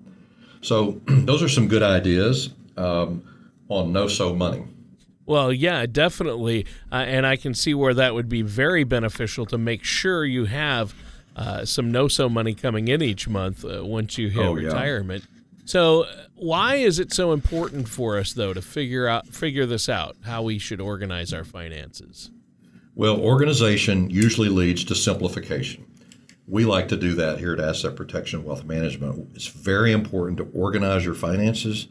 So 0.60 1.00
those 1.06 1.42
are 1.42 1.48
some 1.48 1.66
good 1.66 1.82
ideas 1.82 2.50
um, 2.76 3.22
on 3.68 3.92
know 3.92 4.06
so 4.06 4.32
money. 4.32 4.64
Well, 5.26 5.52
yeah, 5.52 5.86
definitely. 5.86 6.66
Uh, 6.90 6.96
and 6.96 7.26
I 7.26 7.36
can 7.36 7.52
see 7.52 7.74
where 7.74 7.94
that 7.94 8.14
would 8.14 8.28
be 8.28 8.42
very 8.42 8.84
beneficial 8.84 9.44
to 9.46 9.58
make 9.58 9.82
sure 9.82 10.24
you 10.24 10.44
have 10.44 10.94
uh, 11.34 11.64
some 11.64 11.90
know 11.90 12.06
so 12.06 12.28
money 12.28 12.54
coming 12.54 12.86
in 12.86 13.02
each 13.02 13.28
month 13.28 13.64
uh, 13.64 13.84
once 13.84 14.18
you 14.18 14.28
hit 14.28 14.44
Oh, 14.44 14.56
yeah. 14.56 14.70
So, 15.64 16.06
why 16.34 16.76
is 16.76 16.98
it 16.98 17.12
so 17.12 17.32
important 17.32 17.88
for 17.88 18.18
us, 18.18 18.32
though, 18.32 18.52
to 18.52 18.62
figure 18.62 19.06
out 19.06 19.28
figure 19.28 19.66
this 19.66 19.88
out, 19.88 20.16
how 20.22 20.42
we 20.42 20.58
should 20.58 20.80
organize 20.80 21.32
our 21.32 21.44
finances? 21.44 22.30
Well, 22.94 23.18
organization 23.18 24.10
usually 24.10 24.48
leads 24.48 24.84
to 24.84 24.94
simplification. 24.94 25.86
We 26.48 26.64
like 26.64 26.88
to 26.88 26.96
do 26.96 27.14
that 27.14 27.38
here 27.38 27.52
at 27.52 27.60
Asset 27.60 27.96
Protection 27.96 28.44
Wealth 28.44 28.64
Management. 28.64 29.30
It's 29.34 29.46
very 29.46 29.92
important 29.92 30.38
to 30.38 30.50
organize 30.52 31.04
your 31.04 31.14
finances 31.14 31.86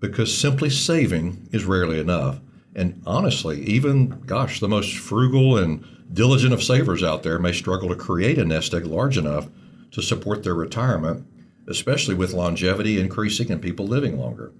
because 0.00 0.36
simply 0.36 0.68
saving 0.68 1.48
is 1.52 1.64
rarely 1.64 2.00
enough. 2.00 2.40
And 2.74 3.00
honestly, 3.06 3.62
even, 3.62 4.20
gosh, 4.26 4.60
the 4.60 4.68
most 4.68 4.98
frugal 4.98 5.56
and 5.56 5.86
diligent 6.12 6.52
of 6.52 6.62
savers 6.62 7.02
out 7.02 7.22
there 7.22 7.38
may 7.38 7.52
struggle 7.52 7.88
to 7.88 7.94
create 7.94 8.38
a 8.38 8.44
nest 8.44 8.74
egg 8.74 8.84
large 8.84 9.16
enough 9.16 9.48
to 9.92 10.02
support 10.02 10.42
their 10.42 10.54
retirement, 10.54 11.26
especially 11.68 12.14
with 12.14 12.32
longevity 12.32 13.00
increasing 13.00 13.50
and 13.50 13.62
people 13.62 13.86
living 13.86 14.18
longer. 14.18 14.52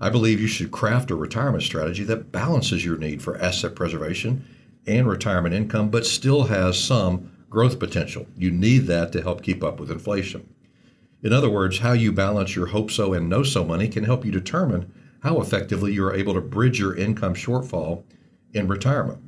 I 0.00 0.08
believe 0.08 0.40
you 0.40 0.46
should 0.46 0.70
craft 0.70 1.10
a 1.10 1.14
retirement 1.14 1.62
strategy 1.62 2.04
that 2.04 2.32
balances 2.32 2.84
your 2.84 2.96
need 2.96 3.22
for 3.22 3.40
asset 3.40 3.74
preservation 3.74 4.44
and 4.86 5.06
retirement 5.06 5.54
income, 5.54 5.90
but 5.90 6.06
still 6.06 6.44
has 6.44 6.82
some 6.82 7.30
growth 7.50 7.78
potential. 7.78 8.26
You 8.36 8.50
need 8.50 8.86
that 8.86 9.12
to 9.12 9.22
help 9.22 9.42
keep 9.42 9.62
up 9.62 9.78
with 9.78 9.90
inflation. 9.90 10.48
In 11.22 11.34
other 11.34 11.50
words, 11.50 11.78
how 11.78 11.92
you 11.92 12.12
balance 12.12 12.56
your 12.56 12.66
hope 12.66 12.90
so 12.90 13.12
and 13.12 13.28
know 13.28 13.42
so 13.42 13.64
money 13.64 13.88
can 13.88 14.04
help 14.04 14.24
you 14.24 14.32
determine 14.32 14.90
how 15.22 15.40
effectively 15.40 15.92
you 15.92 16.04
are 16.06 16.14
able 16.14 16.32
to 16.32 16.40
bridge 16.40 16.78
your 16.78 16.96
income 16.96 17.34
shortfall 17.34 18.04
in 18.54 18.68
retirement. 18.68 19.18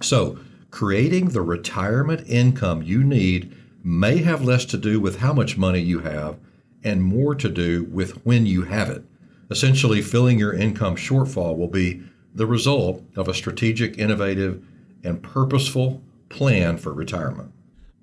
So, 0.00 0.38
creating 0.70 1.30
the 1.30 1.42
retirement 1.42 2.28
income 2.28 2.82
you 2.82 3.02
need 3.02 3.56
may 3.82 4.18
have 4.18 4.42
less 4.42 4.64
to 4.66 4.76
do 4.76 5.00
with 5.00 5.18
how 5.18 5.32
much 5.32 5.56
money 5.56 5.80
you 5.80 6.00
have 6.00 6.38
and 6.82 7.02
more 7.02 7.34
to 7.34 7.48
do 7.48 7.84
with 7.84 8.24
when 8.24 8.46
you 8.46 8.62
have 8.62 8.88
it. 8.88 9.04
Essentially, 9.50 10.00
filling 10.00 10.38
your 10.38 10.52
income 10.52 10.96
shortfall 10.96 11.56
will 11.56 11.68
be 11.68 12.02
the 12.34 12.46
result 12.46 13.02
of 13.16 13.28
a 13.28 13.34
strategic, 13.34 13.98
innovative, 13.98 14.64
and 15.02 15.22
purposeful 15.22 16.02
plan 16.28 16.78
for 16.78 16.92
retirement. 16.92 17.52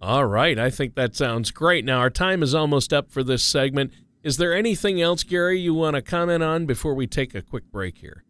All 0.02 0.26
right, 0.26 0.60
I 0.60 0.70
think 0.70 0.96
that 0.96 1.16
sounds 1.16 1.52
great. 1.52 1.86
Now, 1.86 2.00
our 2.00 2.10
time 2.10 2.44
is 2.44 2.54
almost 2.54 2.94
up 2.94 3.10
for 3.10 3.24
this 3.24 3.44
segment. 3.44 3.94
Is 4.24 4.38
there 4.38 4.54
anything 4.54 5.02
else, 5.02 5.24
Gary, 5.24 5.60
you 5.60 5.74
want 5.74 5.96
to 5.96 6.02
comment 6.02 6.44
on 6.44 6.66
before 6.66 6.94
we 6.94 7.08
take 7.08 7.34
a 7.34 7.42
quick 7.42 7.72
break 7.72 8.00
here? 8.00 8.24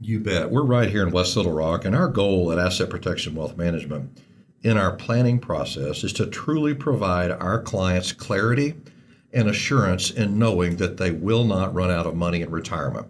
You 0.00 0.20
bet. 0.20 0.50
We're 0.50 0.64
right 0.64 0.90
here 0.90 1.06
in 1.06 1.12
West 1.12 1.36
Little 1.36 1.52
Rock, 1.52 1.84
and 1.84 1.94
our 1.94 2.08
goal 2.08 2.52
at 2.52 2.58
Asset 2.58 2.90
Protection 2.90 3.34
Wealth 3.34 3.56
Management 3.56 4.20
in 4.62 4.76
our 4.76 4.92
planning 4.96 5.38
process 5.38 6.02
is 6.02 6.12
to 6.14 6.26
truly 6.26 6.74
provide 6.74 7.30
our 7.30 7.62
clients 7.62 8.12
clarity 8.12 8.74
and 9.32 9.48
assurance 9.48 10.10
in 10.10 10.38
knowing 10.38 10.76
that 10.76 10.96
they 10.96 11.10
will 11.10 11.44
not 11.44 11.74
run 11.74 11.90
out 11.90 12.06
of 12.06 12.16
money 12.16 12.42
in 12.42 12.50
retirement. 12.50 13.06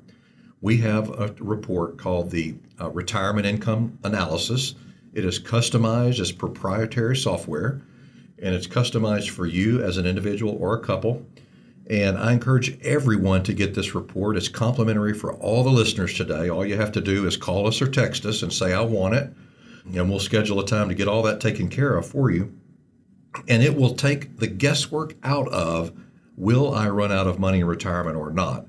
We 0.61 0.79
have 0.79 1.09
a 1.11 1.35
report 1.39 1.99
called 1.99 2.31
the 2.31 2.57
uh, 2.81 2.91
Retirement 2.91 3.47
Income 3.47 3.99
Analysis. 4.05 4.75
It 5.15 5.25
is 5.25 5.39
customized 5.39 6.21
as 6.21 6.33
proprietary 6.33 7.17
software, 7.17 7.81
and 8.43 8.55
it's 8.55 8.67
customized 8.67 9.31
for 9.31 9.47
you 9.47 9.83
as 9.83 9.97
an 9.97 10.07
individual 10.07 10.57
or 10.61 10.75
a 10.75 10.83
couple. 10.83 11.25
And 11.89 12.19
I 12.19 12.33
encourage 12.33 12.79
everyone 12.83 13.43
to 13.45 13.55
get 13.55 13.75
this 13.75 13.95
report. 13.95 14.37
It's 14.37 14.49
complimentary 14.49 15.15
for 15.15 15.33
all 15.35 15.65
the 15.65 15.71
listeners 15.71 16.13
today. 16.13 16.51
All 16.51 16.67
you 16.67 16.77
have 16.77 16.93
to 16.93 17.01
do 17.01 17.27
is 17.27 17.37
call 17.37 17.67
us 17.67 17.81
or 17.81 17.89
text 17.89 18.27
us 18.27 18.43
and 18.43 18.53
say, 18.53 18.75
I 18.75 18.83
want 18.83 19.15
it. 19.15 19.33
And 19.95 20.11
we'll 20.11 20.21
schedule 20.21 20.61
a 20.61 20.67
time 20.67 20.89
to 20.89 20.95
get 20.95 21.09
all 21.09 21.23
that 21.23 21.41
taken 21.41 21.69
care 21.69 21.97
of 21.97 22.07
for 22.07 22.31
you. 22.31 22.53
And 23.47 23.63
it 23.63 23.77
will 23.77 23.95
take 23.95 24.39
the 24.39 24.47
guesswork 24.47 25.15
out 25.23 25.49
of 25.49 25.93
will 26.37 26.75
I 26.75 26.89
run 26.89 27.13
out 27.13 27.27
of 27.27 27.39
money 27.39 27.61
in 27.61 27.67
retirement 27.67 28.17
or 28.17 28.31
not? 28.31 28.67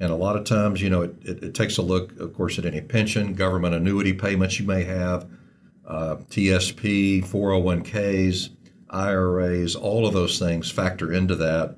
And 0.00 0.10
a 0.10 0.16
lot 0.16 0.36
of 0.36 0.44
times, 0.44 0.80
you 0.80 0.90
know, 0.90 1.02
it, 1.02 1.16
it, 1.22 1.42
it 1.42 1.54
takes 1.54 1.78
a 1.78 1.82
look, 1.82 2.18
of 2.20 2.32
course, 2.34 2.58
at 2.58 2.64
any 2.64 2.80
pension, 2.80 3.34
government 3.34 3.74
annuity 3.74 4.12
payments 4.12 4.60
you 4.60 4.66
may 4.66 4.84
have, 4.84 5.28
uh, 5.86 6.16
TSP, 6.30 7.24
401ks, 7.24 8.50
IRAs, 8.90 9.74
all 9.74 10.06
of 10.06 10.14
those 10.14 10.38
things 10.38 10.70
factor 10.70 11.12
into 11.12 11.34
that. 11.36 11.76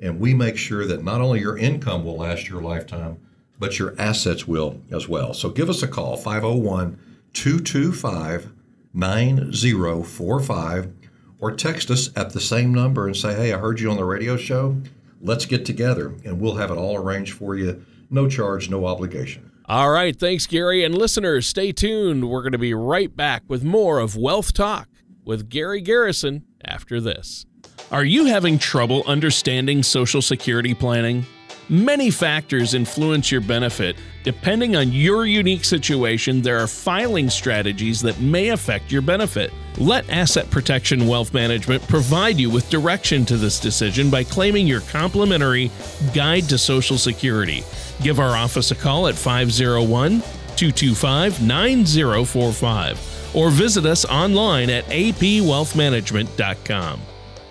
And 0.00 0.20
we 0.20 0.34
make 0.34 0.58
sure 0.58 0.86
that 0.86 1.02
not 1.02 1.20
only 1.20 1.40
your 1.40 1.56
income 1.56 2.04
will 2.04 2.16
last 2.18 2.48
your 2.48 2.60
lifetime, 2.60 3.18
but 3.58 3.78
your 3.78 3.94
assets 3.98 4.46
will 4.46 4.80
as 4.90 5.08
well. 5.08 5.32
So 5.32 5.48
give 5.48 5.70
us 5.70 5.82
a 5.82 5.88
call, 5.88 6.16
501 6.16 6.98
225 7.34 8.52
9045, 8.94 10.92
or 11.40 11.52
text 11.52 11.90
us 11.90 12.10
at 12.16 12.30
the 12.32 12.40
same 12.40 12.72
number 12.72 13.06
and 13.06 13.16
say, 13.16 13.34
Hey, 13.34 13.52
I 13.52 13.58
heard 13.58 13.80
you 13.80 13.90
on 13.90 13.96
the 13.96 14.04
radio 14.04 14.36
show. 14.36 14.80
Let's 15.20 15.46
get 15.46 15.66
together 15.66 16.14
and 16.24 16.40
we'll 16.40 16.56
have 16.56 16.70
it 16.70 16.78
all 16.78 16.96
arranged 16.96 17.34
for 17.34 17.56
you. 17.56 17.84
No 18.10 18.28
charge, 18.28 18.70
no 18.70 18.86
obligation. 18.86 19.50
All 19.66 19.90
right. 19.90 20.14
Thanks, 20.14 20.46
Gary. 20.46 20.84
And 20.84 20.96
listeners, 20.96 21.46
stay 21.46 21.72
tuned. 21.72 22.28
We're 22.28 22.42
going 22.42 22.52
to 22.52 22.58
be 22.58 22.74
right 22.74 23.14
back 23.14 23.42
with 23.48 23.64
more 23.64 23.98
of 23.98 24.14
Wealth 24.14 24.52
Talk 24.52 24.88
with 25.24 25.48
Gary 25.48 25.80
Garrison 25.80 26.44
after 26.62 27.00
this. 27.00 27.46
Are 27.90 28.04
you 28.04 28.26
having 28.26 28.58
trouble 28.58 29.02
understanding 29.06 29.82
Social 29.82 30.20
Security 30.20 30.74
planning? 30.74 31.24
Many 31.70 32.10
factors 32.10 32.74
influence 32.74 33.32
your 33.32 33.40
benefit. 33.40 33.96
Depending 34.22 34.76
on 34.76 34.92
your 34.92 35.24
unique 35.24 35.64
situation, 35.64 36.42
there 36.42 36.58
are 36.58 36.66
filing 36.66 37.30
strategies 37.30 38.02
that 38.02 38.20
may 38.20 38.50
affect 38.50 38.92
your 38.92 39.00
benefit. 39.00 39.50
Let 39.78 40.06
Asset 40.10 40.50
Protection 40.50 41.06
Wealth 41.06 41.32
Management 41.32 41.88
provide 41.88 42.38
you 42.38 42.50
with 42.50 42.68
direction 42.68 43.24
to 43.26 43.38
this 43.38 43.58
decision 43.58 44.10
by 44.10 44.24
claiming 44.24 44.66
your 44.66 44.82
complimentary 44.82 45.70
Guide 46.12 46.50
to 46.50 46.58
Social 46.58 46.98
Security. 46.98 47.64
Give 48.02 48.20
our 48.20 48.36
office 48.36 48.70
a 48.70 48.74
call 48.74 49.08
at 49.08 49.14
501 49.14 50.20
225 50.56 51.42
9045 51.42 53.30
or 53.34 53.50
visit 53.50 53.86
us 53.86 54.04
online 54.04 54.68
at 54.68 54.84
apwealthmanagement.com 54.86 57.00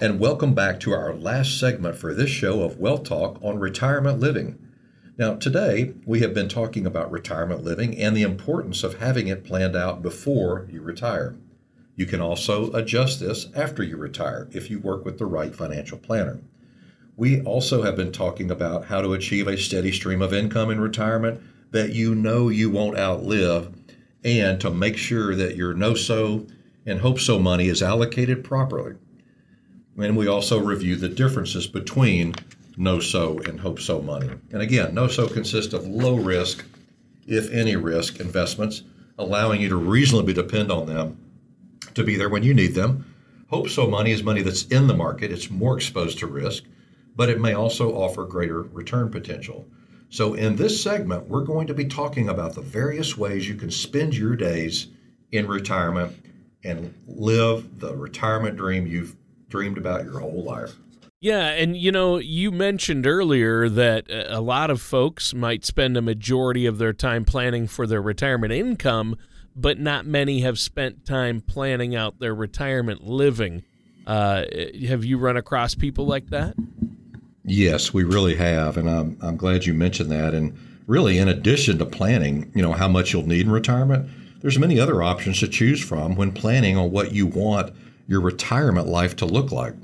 and 0.03 0.19
welcome 0.19 0.53
back 0.53 0.81
to 0.81 0.91
our 0.91 1.13
last 1.13 1.57
segment 1.57 1.95
for 1.95 2.13
this 2.13 2.29
show 2.29 2.61
of 2.61 2.77
Wealth 2.77 3.05
Talk 3.05 3.41
on 3.41 3.57
retirement 3.57 4.19
living. 4.19 4.59
Now, 5.17 5.35
today 5.35 5.93
we 6.05 6.19
have 6.19 6.33
been 6.33 6.49
talking 6.49 6.85
about 6.85 7.09
retirement 7.09 7.63
living 7.63 7.97
and 7.97 8.13
the 8.13 8.23
importance 8.23 8.83
of 8.83 8.99
having 8.99 9.27
it 9.27 9.45
planned 9.45 9.77
out 9.77 10.01
before 10.01 10.67
you 10.69 10.81
retire. 10.81 11.37
You 11.95 12.05
can 12.05 12.19
also 12.19 12.69
adjust 12.73 13.21
this 13.21 13.47
after 13.55 13.81
you 13.81 13.95
retire 13.95 14.49
if 14.51 14.69
you 14.69 14.77
work 14.77 15.05
with 15.05 15.19
the 15.19 15.25
right 15.25 15.55
financial 15.55 15.97
planner. 15.97 16.41
We 17.15 17.39
also 17.43 17.83
have 17.83 17.95
been 17.95 18.11
talking 18.11 18.51
about 18.51 18.87
how 18.87 18.99
to 18.99 19.13
achieve 19.13 19.47
a 19.47 19.57
steady 19.57 19.93
stream 19.93 20.21
of 20.21 20.33
income 20.33 20.69
in 20.69 20.81
retirement 20.81 21.41
that 21.71 21.93
you 21.93 22.13
know 22.13 22.49
you 22.49 22.69
won't 22.69 22.99
outlive 22.99 23.73
and 24.21 24.59
to 24.59 24.69
make 24.69 24.97
sure 24.97 25.33
that 25.33 25.55
your 25.55 25.73
know 25.73 25.95
so 25.95 26.45
and 26.85 26.99
hope 26.99 27.21
so 27.21 27.39
money 27.39 27.69
is 27.69 27.81
allocated 27.81 28.43
properly. 28.43 28.95
And 29.97 30.17
we 30.17 30.27
also 30.27 30.59
review 30.59 30.95
the 30.95 31.09
differences 31.09 31.67
between 31.67 32.33
know 32.77 32.99
so 32.99 33.39
and 33.39 33.59
hope 33.59 33.79
so 33.79 34.01
money. 34.01 34.29
And 34.51 34.61
again, 34.61 34.93
know 34.93 35.07
so 35.07 35.27
consists 35.27 35.73
of 35.73 35.85
low 35.85 36.15
risk, 36.15 36.65
if 37.27 37.51
any 37.51 37.75
risk, 37.75 38.19
investments, 38.19 38.83
allowing 39.17 39.61
you 39.61 39.69
to 39.69 39.75
reasonably 39.75 40.33
depend 40.33 40.71
on 40.71 40.87
them 40.87 41.17
to 41.93 42.03
be 42.03 42.15
there 42.15 42.29
when 42.29 42.43
you 42.43 42.53
need 42.53 42.73
them. 42.73 43.13
Hope 43.49 43.69
so 43.69 43.87
money 43.87 44.11
is 44.11 44.23
money 44.23 44.41
that's 44.41 44.65
in 44.65 44.87
the 44.87 44.95
market, 44.95 45.31
it's 45.31 45.51
more 45.51 45.75
exposed 45.75 46.17
to 46.19 46.27
risk, 46.27 46.63
but 47.15 47.29
it 47.29 47.39
may 47.39 47.53
also 47.53 47.93
offer 47.93 48.25
greater 48.25 48.63
return 48.63 49.11
potential. 49.11 49.67
So, 50.09 50.33
in 50.33 50.55
this 50.55 50.81
segment, 50.81 51.27
we're 51.27 51.43
going 51.43 51.67
to 51.67 51.73
be 51.73 51.85
talking 51.85 52.29
about 52.29 52.53
the 52.53 52.61
various 52.61 53.17
ways 53.17 53.47
you 53.47 53.55
can 53.55 53.71
spend 53.71 54.15
your 54.15 54.35
days 54.35 54.87
in 55.31 55.47
retirement 55.47 56.15
and 56.63 56.93
live 57.07 57.79
the 57.79 57.95
retirement 57.95 58.57
dream 58.57 58.87
you've 58.87 59.15
dreamed 59.53 59.77
about 59.77 60.03
your 60.03 60.19
whole 60.19 60.43
life. 60.43 60.77
Yeah, 61.21 61.49
and 61.49 61.77
you 61.77 61.91
know, 61.91 62.17
you 62.17 62.51
mentioned 62.51 63.05
earlier 63.05 63.69
that 63.69 64.07
a 64.09 64.41
lot 64.41 64.71
of 64.71 64.81
folks 64.81 65.31
might 65.31 65.63
spend 65.63 65.95
a 65.95 66.01
majority 66.01 66.65
of 66.65 66.79
their 66.79 66.91
time 66.91 67.23
planning 67.23 67.67
for 67.67 67.85
their 67.85 68.01
retirement 68.01 68.51
income, 68.51 69.15
but 69.55 69.79
not 69.79 70.07
many 70.07 70.41
have 70.41 70.57
spent 70.57 71.05
time 71.05 71.39
planning 71.39 71.95
out 71.95 72.17
their 72.17 72.33
retirement 72.33 73.03
living. 73.03 73.61
Uh, 74.07 74.45
have 74.87 75.05
you 75.05 75.19
run 75.19 75.37
across 75.37 75.75
people 75.75 76.07
like 76.07 76.31
that? 76.31 76.55
Yes, 77.45 77.93
we 77.93 78.03
really 78.03 78.35
have, 78.35 78.75
and 78.75 78.89
I'm 78.89 79.19
I'm 79.21 79.37
glad 79.37 79.67
you 79.67 79.75
mentioned 79.75 80.11
that. 80.11 80.33
And 80.33 80.57
really, 80.87 81.19
in 81.19 81.27
addition 81.27 81.77
to 81.77 81.85
planning, 81.85 82.51
you 82.55 82.63
know, 82.63 82.73
how 82.73 82.87
much 82.87 83.13
you'll 83.13 83.27
need 83.27 83.45
in 83.45 83.51
retirement, 83.51 84.09
there's 84.41 84.57
many 84.57 84.79
other 84.79 85.03
options 85.03 85.39
to 85.41 85.47
choose 85.47 85.79
from 85.79 86.15
when 86.15 86.31
planning 86.31 86.75
on 86.75 86.89
what 86.89 87.11
you 87.11 87.27
want 87.27 87.71
your 88.07 88.21
retirement 88.21 88.87
life 88.87 89.15
to 89.17 89.25
look 89.25 89.51
like. 89.51 89.75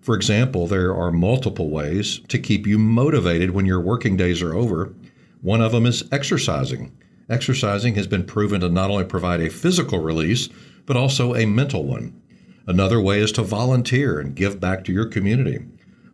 For 0.00 0.14
example, 0.14 0.66
there 0.66 0.94
are 0.94 1.10
multiple 1.10 1.68
ways 1.68 2.20
to 2.28 2.38
keep 2.38 2.66
you 2.66 2.78
motivated 2.78 3.50
when 3.50 3.66
your 3.66 3.80
working 3.80 4.16
days 4.16 4.40
are 4.40 4.54
over. 4.54 4.94
One 5.42 5.60
of 5.60 5.72
them 5.72 5.84
is 5.84 6.04
exercising. 6.12 6.96
Exercising 7.28 7.96
has 7.96 8.06
been 8.06 8.24
proven 8.24 8.60
to 8.60 8.68
not 8.68 8.90
only 8.90 9.04
provide 9.04 9.40
a 9.40 9.50
physical 9.50 9.98
release, 9.98 10.48
but 10.86 10.96
also 10.96 11.34
a 11.34 11.44
mental 11.44 11.84
one. 11.84 12.20
Another 12.68 13.00
way 13.00 13.20
is 13.20 13.32
to 13.32 13.42
volunteer 13.42 14.20
and 14.20 14.36
give 14.36 14.60
back 14.60 14.84
to 14.84 14.92
your 14.92 15.06
community. 15.06 15.58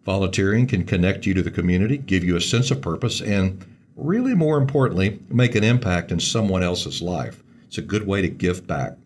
Volunteering 0.04 0.66
can 0.66 0.84
connect 0.84 1.26
you 1.26 1.34
to 1.34 1.42
the 1.42 1.50
community, 1.50 1.98
give 1.98 2.24
you 2.24 2.36
a 2.36 2.40
sense 2.40 2.70
of 2.70 2.80
purpose, 2.80 3.20
and 3.20 3.64
really 3.94 4.34
more 4.34 4.56
importantly, 4.56 5.20
make 5.28 5.54
an 5.54 5.64
impact 5.64 6.10
in 6.10 6.18
someone 6.18 6.62
else's 6.62 7.02
life. 7.02 7.42
It's 7.66 7.78
a 7.78 7.82
good 7.82 8.06
way 8.06 8.22
to 8.22 8.28
give 8.28 8.66
back. 8.66 8.96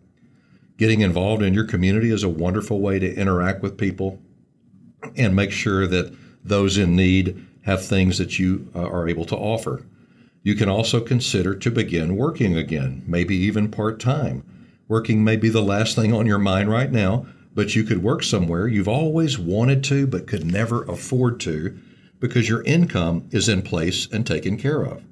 Getting 0.79 1.01
involved 1.01 1.43
in 1.43 1.55
your 1.55 1.65
community 1.65 2.11
is 2.11 2.23
a 2.23 2.29
wonderful 2.29 2.81
way 2.81 2.99
to 2.99 3.15
interact 3.15 3.63
with 3.63 3.79
people 3.79 4.21
and 5.17 5.35
make 5.35 5.51
sure 5.51 5.87
that 5.87 6.15
those 6.45 6.77
in 6.77 6.95
need 6.95 7.47
have 7.63 7.85
things 7.85 8.19
that 8.19 8.39
you 8.39 8.71
uh, 8.75 8.83
are 8.83 9.09
able 9.09 9.25
to 9.25 9.37
offer. 9.37 9.87
You 10.43 10.55
can 10.55 10.69
also 10.69 11.01
consider 11.01 11.55
to 11.55 11.71
begin 11.71 12.17
working 12.17 12.57
again, 12.57 13.03
maybe 13.07 13.35
even 13.37 13.71
part 13.71 13.99
time. 13.99 14.45
Working 14.87 15.25
may 15.25 15.37
be 15.37 15.49
the 15.49 15.63
last 15.63 15.97
thing 15.97 16.13
on 16.13 16.27
your 16.27 16.39
mind 16.39 16.71
right 16.71 16.93
now, 16.93 17.27
but 17.55 17.75
you 17.75 17.83
could 17.83 18.03
work 18.03 18.23
somewhere 18.23 18.69
you've 18.69 18.87
always 18.87 19.39
wanted 19.39 19.83
to 19.85 20.07
but 20.07 20.27
could 20.27 20.45
never 20.45 20.85
afford 20.85 21.41
to 21.41 21.77
because 22.21 22.49
your 22.49 22.63
income 22.63 23.29
is 23.33 23.49
in 23.49 23.63
place 23.63 24.07
and 24.13 24.27
taken 24.27 24.57
care 24.57 24.83
of. 24.83 25.03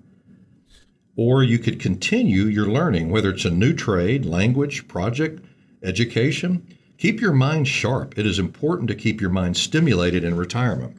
Or 1.17 1.43
you 1.43 1.59
could 1.59 1.81
continue 1.81 2.45
your 2.45 2.67
learning, 2.67 3.11
whether 3.11 3.31
it's 3.31 3.45
a 3.45 3.51
new 3.51 3.73
trade, 3.73 4.27
language, 4.27 4.87
project, 4.89 5.43
education. 5.85 6.67
Keep 6.99 7.21
your 7.21 7.33
mind 7.33 7.69
sharp. 7.69 8.19
It 8.19 8.27
is 8.27 8.39
important 8.39 8.89
to 8.89 8.95
keep 8.95 9.21
your 9.21 9.31
mind 9.31 9.57
stimulated 9.57 10.25
in 10.25 10.37
retirement. 10.37 10.97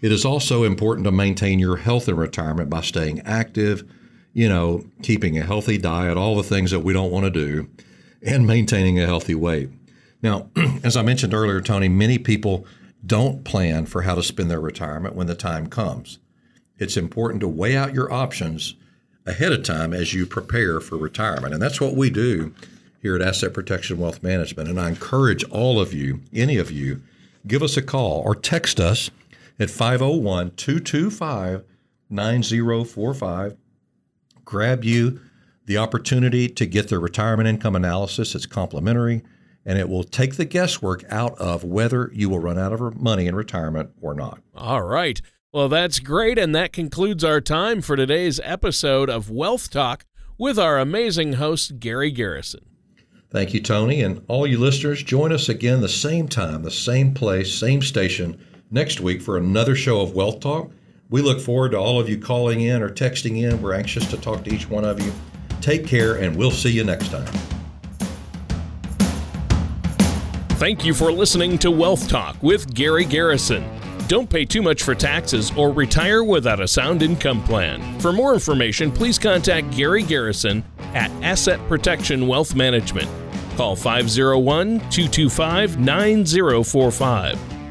It 0.00 0.12
is 0.12 0.24
also 0.24 0.64
important 0.64 1.04
to 1.04 1.12
maintain 1.12 1.58
your 1.58 1.76
health 1.76 2.08
in 2.08 2.16
retirement 2.16 2.68
by 2.70 2.82
staying 2.82 3.20
active, 3.20 3.84
you 4.32 4.48
know, 4.48 4.84
keeping 5.02 5.38
a 5.38 5.44
healthy 5.44 5.78
diet, 5.78 6.16
all 6.16 6.36
the 6.36 6.42
things 6.42 6.70
that 6.70 6.80
we 6.80 6.92
don't 6.92 7.10
want 7.10 7.24
to 7.24 7.30
do, 7.30 7.68
and 8.22 8.46
maintaining 8.46 9.00
a 9.00 9.06
healthy 9.06 9.34
weight. 9.34 9.70
Now, 10.22 10.50
as 10.84 10.96
I 10.96 11.02
mentioned 11.02 11.34
earlier, 11.34 11.60
Tony, 11.60 11.88
many 11.88 12.18
people 12.18 12.66
don't 13.06 13.44
plan 13.44 13.86
for 13.86 14.02
how 14.02 14.14
to 14.14 14.22
spend 14.22 14.50
their 14.50 14.60
retirement 14.60 15.14
when 15.14 15.26
the 15.26 15.34
time 15.34 15.68
comes. 15.68 16.18
It's 16.78 16.96
important 16.96 17.40
to 17.40 17.48
weigh 17.48 17.76
out 17.76 17.94
your 17.94 18.12
options 18.12 18.74
ahead 19.26 19.52
of 19.52 19.62
time 19.62 19.92
as 19.94 20.12
you 20.12 20.26
prepare 20.26 20.80
for 20.80 20.96
retirement. 20.96 21.54
And 21.54 21.62
that's 21.62 21.80
what 21.80 21.94
we 21.94 22.10
do 22.10 22.54
here 23.04 23.14
at 23.14 23.20
Asset 23.20 23.52
Protection 23.52 23.98
Wealth 23.98 24.22
Management. 24.22 24.66
And 24.66 24.80
I 24.80 24.88
encourage 24.88 25.44
all 25.50 25.78
of 25.78 25.92
you, 25.92 26.22
any 26.32 26.56
of 26.56 26.70
you, 26.70 27.02
give 27.46 27.62
us 27.62 27.76
a 27.76 27.82
call 27.82 28.22
or 28.24 28.34
text 28.34 28.80
us 28.80 29.10
at 29.60 29.68
501 29.68 30.52
225 30.52 31.64
9045. 32.08 33.56
Grab 34.46 34.84
you 34.84 35.20
the 35.66 35.76
opportunity 35.76 36.48
to 36.48 36.64
get 36.64 36.88
the 36.88 36.98
retirement 36.98 37.46
income 37.46 37.76
analysis. 37.76 38.34
It's 38.34 38.46
complimentary 38.46 39.22
and 39.66 39.78
it 39.78 39.90
will 39.90 40.04
take 40.04 40.36
the 40.36 40.46
guesswork 40.46 41.04
out 41.10 41.38
of 41.38 41.62
whether 41.62 42.10
you 42.14 42.30
will 42.30 42.38
run 42.38 42.58
out 42.58 42.72
of 42.72 42.98
money 42.98 43.26
in 43.26 43.34
retirement 43.34 43.90
or 44.00 44.14
not. 44.14 44.40
All 44.54 44.82
right. 44.82 45.20
Well, 45.52 45.68
that's 45.68 45.98
great. 45.98 46.38
And 46.38 46.54
that 46.54 46.72
concludes 46.72 47.22
our 47.22 47.42
time 47.42 47.82
for 47.82 47.96
today's 47.96 48.40
episode 48.42 49.10
of 49.10 49.30
Wealth 49.30 49.70
Talk 49.70 50.06
with 50.38 50.58
our 50.58 50.78
amazing 50.78 51.34
host, 51.34 51.80
Gary 51.80 52.10
Garrison. 52.10 52.64
Thank 53.34 53.52
you, 53.52 53.58
Tony. 53.58 54.02
And 54.02 54.24
all 54.28 54.46
you 54.46 54.58
listeners, 54.58 55.02
join 55.02 55.32
us 55.32 55.48
again 55.48 55.80
the 55.80 55.88
same 55.88 56.28
time, 56.28 56.62
the 56.62 56.70
same 56.70 57.12
place, 57.12 57.52
same 57.52 57.82
station 57.82 58.38
next 58.70 59.00
week 59.00 59.20
for 59.20 59.36
another 59.36 59.74
show 59.74 60.00
of 60.00 60.14
Wealth 60.14 60.38
Talk. 60.38 60.70
We 61.10 61.20
look 61.20 61.40
forward 61.40 61.72
to 61.72 61.76
all 61.76 61.98
of 61.98 62.08
you 62.08 62.16
calling 62.16 62.60
in 62.60 62.80
or 62.80 62.88
texting 62.88 63.42
in. 63.42 63.60
We're 63.60 63.74
anxious 63.74 64.08
to 64.10 64.18
talk 64.18 64.44
to 64.44 64.54
each 64.54 64.70
one 64.70 64.84
of 64.84 65.04
you. 65.04 65.12
Take 65.60 65.84
care, 65.84 66.14
and 66.14 66.36
we'll 66.36 66.52
see 66.52 66.70
you 66.70 66.84
next 66.84 67.08
time. 67.08 67.26
Thank 70.56 70.84
you 70.84 70.94
for 70.94 71.10
listening 71.10 71.58
to 71.58 71.72
Wealth 71.72 72.08
Talk 72.08 72.40
with 72.40 72.72
Gary 72.72 73.04
Garrison. 73.04 73.68
Don't 74.06 74.30
pay 74.30 74.44
too 74.44 74.62
much 74.62 74.84
for 74.84 74.94
taxes 74.94 75.50
or 75.56 75.72
retire 75.72 76.22
without 76.22 76.60
a 76.60 76.68
sound 76.68 77.02
income 77.02 77.42
plan. 77.42 77.98
For 77.98 78.12
more 78.12 78.32
information, 78.32 78.92
please 78.92 79.18
contact 79.18 79.72
Gary 79.72 80.04
Garrison 80.04 80.62
at 80.94 81.10
Asset 81.24 81.58
Protection 81.68 82.28
Wealth 82.28 82.54
Management. 82.54 83.10
Call 83.56 83.76
501 83.76 84.80
225 84.90 85.78
9045 85.78 87.53